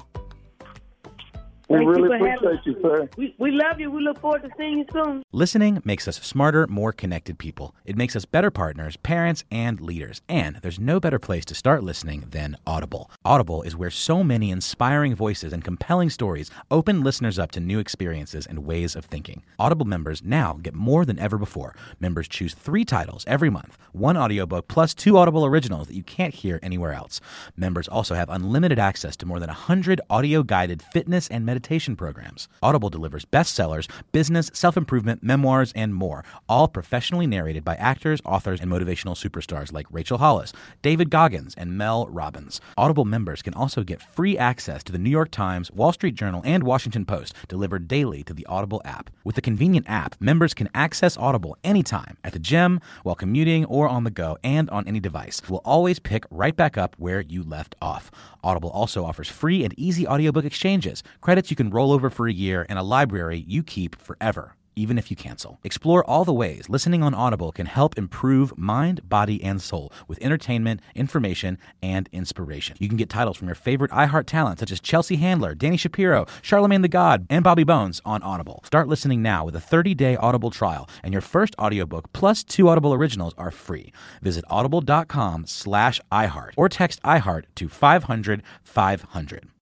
We 1.69 1.77
Thank 1.77 1.89
really 1.89 2.01
you 2.01 2.07
for 2.19 2.49
appreciate 2.49 2.65
you, 2.65 2.81
sir. 2.81 3.09
We, 3.15 3.35
we 3.37 3.51
love 3.51 3.79
you. 3.79 3.89
We 3.89 4.03
look 4.03 4.19
forward 4.19 4.43
to 4.43 4.49
seeing 4.57 4.79
you 4.79 4.85
soon. 4.91 5.23
Listening 5.31 5.81
makes 5.85 6.09
us 6.09 6.17
smarter, 6.17 6.67
more 6.67 6.91
connected 6.91 7.39
people. 7.39 7.73
It 7.85 7.95
makes 7.95 8.17
us 8.17 8.25
better 8.25 8.51
partners, 8.51 8.97
parents, 8.97 9.45
and 9.49 9.79
leaders. 9.79 10.21
And 10.27 10.57
there's 10.61 10.79
no 10.79 10.99
better 10.99 11.19
place 11.19 11.45
to 11.45 11.55
start 11.55 11.81
listening 11.81 12.25
than 12.31 12.57
Audible. 12.67 13.09
Audible 13.23 13.61
is 13.61 13.77
where 13.77 13.89
so 13.89 14.25
many 14.25 14.51
inspiring 14.51 15.15
voices 15.15 15.53
and 15.53 15.63
compelling 15.63 16.09
stories 16.09 16.51
open 16.69 17.01
listeners 17.01 17.39
up 17.39 17.51
to 17.51 17.61
new 17.61 17.79
experiences 17.79 18.45
and 18.45 18.65
ways 18.65 18.93
of 18.93 19.05
thinking. 19.05 19.41
Audible 19.57 19.85
members 19.85 20.21
now 20.21 20.59
get 20.61 20.73
more 20.73 21.05
than 21.05 21.17
ever 21.17 21.37
before. 21.37 21.73
Members 21.97 22.27
choose 22.27 22.53
three 22.53 22.83
titles 22.83 23.23
every 23.25 23.49
month 23.49 23.77
one 23.93 24.17
audiobook 24.17 24.67
plus 24.67 24.93
two 24.93 25.17
Audible 25.17 25.45
originals 25.45 25.87
that 25.87 25.95
you 25.95 26.03
can't 26.03 26.33
hear 26.33 26.59
anywhere 26.61 26.93
else. 26.93 27.21
Members 27.55 27.87
also 27.87 28.15
have 28.15 28.27
unlimited 28.29 28.79
access 28.79 29.15
to 29.15 29.25
more 29.25 29.39
than 29.39 29.47
100 29.47 30.01
audio 30.09 30.43
guided 30.43 30.81
fitness 30.81 31.29
and 31.29 31.45
meditation 31.45 31.52
programs. 31.61 32.47
Audible 32.61 32.89
delivers 32.89 33.25
bestsellers, 33.25 33.89
business, 34.11 34.49
self 34.53 34.77
improvement, 34.77 35.21
memoirs, 35.21 35.73
and 35.75 35.93
more, 35.93 36.23
all 36.49 36.67
professionally 36.67 37.27
narrated 37.27 37.63
by 37.63 37.75
actors, 37.75 38.21
authors, 38.25 38.61
and 38.61 38.71
motivational 38.71 39.15
superstars 39.15 39.71
like 39.73 39.85
Rachel 39.91 40.17
Hollis, 40.17 40.53
David 40.81 41.09
Goggins, 41.09 41.53
and 41.55 41.77
Mel 41.77 42.07
Robbins. 42.07 42.61
Audible 42.77 43.05
members 43.05 43.41
can 43.41 43.53
also 43.53 43.83
get 43.83 44.01
free 44.01 44.37
access 44.37 44.83
to 44.83 44.91
the 44.91 44.97
New 44.97 45.09
York 45.09 45.31
Times, 45.31 45.71
Wall 45.71 45.91
Street 45.91 46.15
Journal, 46.15 46.41
and 46.45 46.63
Washington 46.63 47.05
Post 47.05 47.35
delivered 47.47 47.87
daily 47.87 48.23
to 48.23 48.33
the 48.33 48.45
Audible 48.45 48.81
app. 48.85 49.09
With 49.23 49.35
the 49.35 49.41
convenient 49.41 49.89
app, 49.89 50.15
members 50.19 50.53
can 50.53 50.69
access 50.73 51.17
Audible 51.17 51.57
anytime 51.63 52.17
at 52.23 52.33
the 52.33 52.39
gym, 52.39 52.79
while 53.03 53.15
commuting, 53.15 53.65
or 53.65 53.87
on 53.87 54.03
the 54.03 54.11
go, 54.11 54.37
and 54.43 54.69
on 54.69 54.87
any 54.87 54.99
device. 54.99 55.41
We'll 55.49 55.61
always 55.65 55.99
pick 55.99 56.25
right 56.29 56.55
back 56.55 56.77
up 56.77 56.95
where 56.97 57.21
you 57.21 57.43
left 57.43 57.75
off. 57.81 58.11
Audible 58.43 58.69
also 58.69 59.05
offers 59.05 59.29
free 59.29 59.63
and 59.63 59.73
easy 59.77 60.07
audiobook 60.07 60.45
exchanges, 60.45 61.03
credits 61.43 61.51
you 61.51 61.57
can 61.57 61.69
roll 61.69 61.91
over 61.91 62.09
for 62.09 62.27
a 62.27 62.33
year, 62.33 62.65
and 62.69 62.79
a 62.79 62.83
library 62.83 63.43
you 63.47 63.63
keep 63.63 63.99
forever 63.99 64.55
even 64.75 64.97
if 64.97 65.11
you 65.11 65.15
cancel. 65.15 65.59
Explore 65.63 66.03
all 66.05 66.25
the 66.25 66.33
ways 66.33 66.67
listening 66.67 67.03
on 67.03 67.13
Audible 67.13 67.51
can 67.51 67.67
help 67.67 67.95
improve 67.95 68.57
mind, 68.57 69.07
body, 69.07 69.37
and 69.43 69.61
soul 69.61 69.91
with 70.07 70.17
entertainment, 70.19 70.79
information, 70.95 71.59
and 71.83 72.09
inspiration. 72.11 72.75
You 72.79 72.87
can 72.87 72.97
get 72.97 73.07
titles 73.07 73.37
from 73.37 73.47
your 73.47 73.55
favorite 73.55 73.91
iHeart 73.91 74.25
talent 74.25 74.57
such 74.57 74.71
as 74.71 74.81
Chelsea 74.81 75.17
Handler, 75.17 75.53
Dani 75.53 75.77
Shapiro, 75.77 76.25
Charlemagne 76.41 76.81
the 76.81 76.87
God, 76.87 77.27
and 77.29 77.43
Bobby 77.43 77.63
Bones 77.63 78.01
on 78.03 78.23
Audible. 78.23 78.61
Start 78.65 78.87
listening 78.87 79.21
now 79.21 79.45
with 79.45 79.55
a 79.55 79.59
30-day 79.59 80.15
Audible 80.15 80.49
trial, 80.49 80.89
and 81.03 81.13
your 81.13 81.21
first 81.21 81.53
audiobook 81.59 82.11
plus 82.11 82.43
two 82.43 82.67
Audible 82.67 82.95
originals 82.95 83.35
are 83.37 83.51
free. 83.51 83.93
Visit 84.23 84.43
audible.com 84.49 85.45
slash 85.45 86.01
iHeart 86.11 86.53
or 86.57 86.67
text 86.67 86.99
iHeart 87.03 87.43
to 87.53 87.69
500 87.69 88.41
500. 88.63 89.49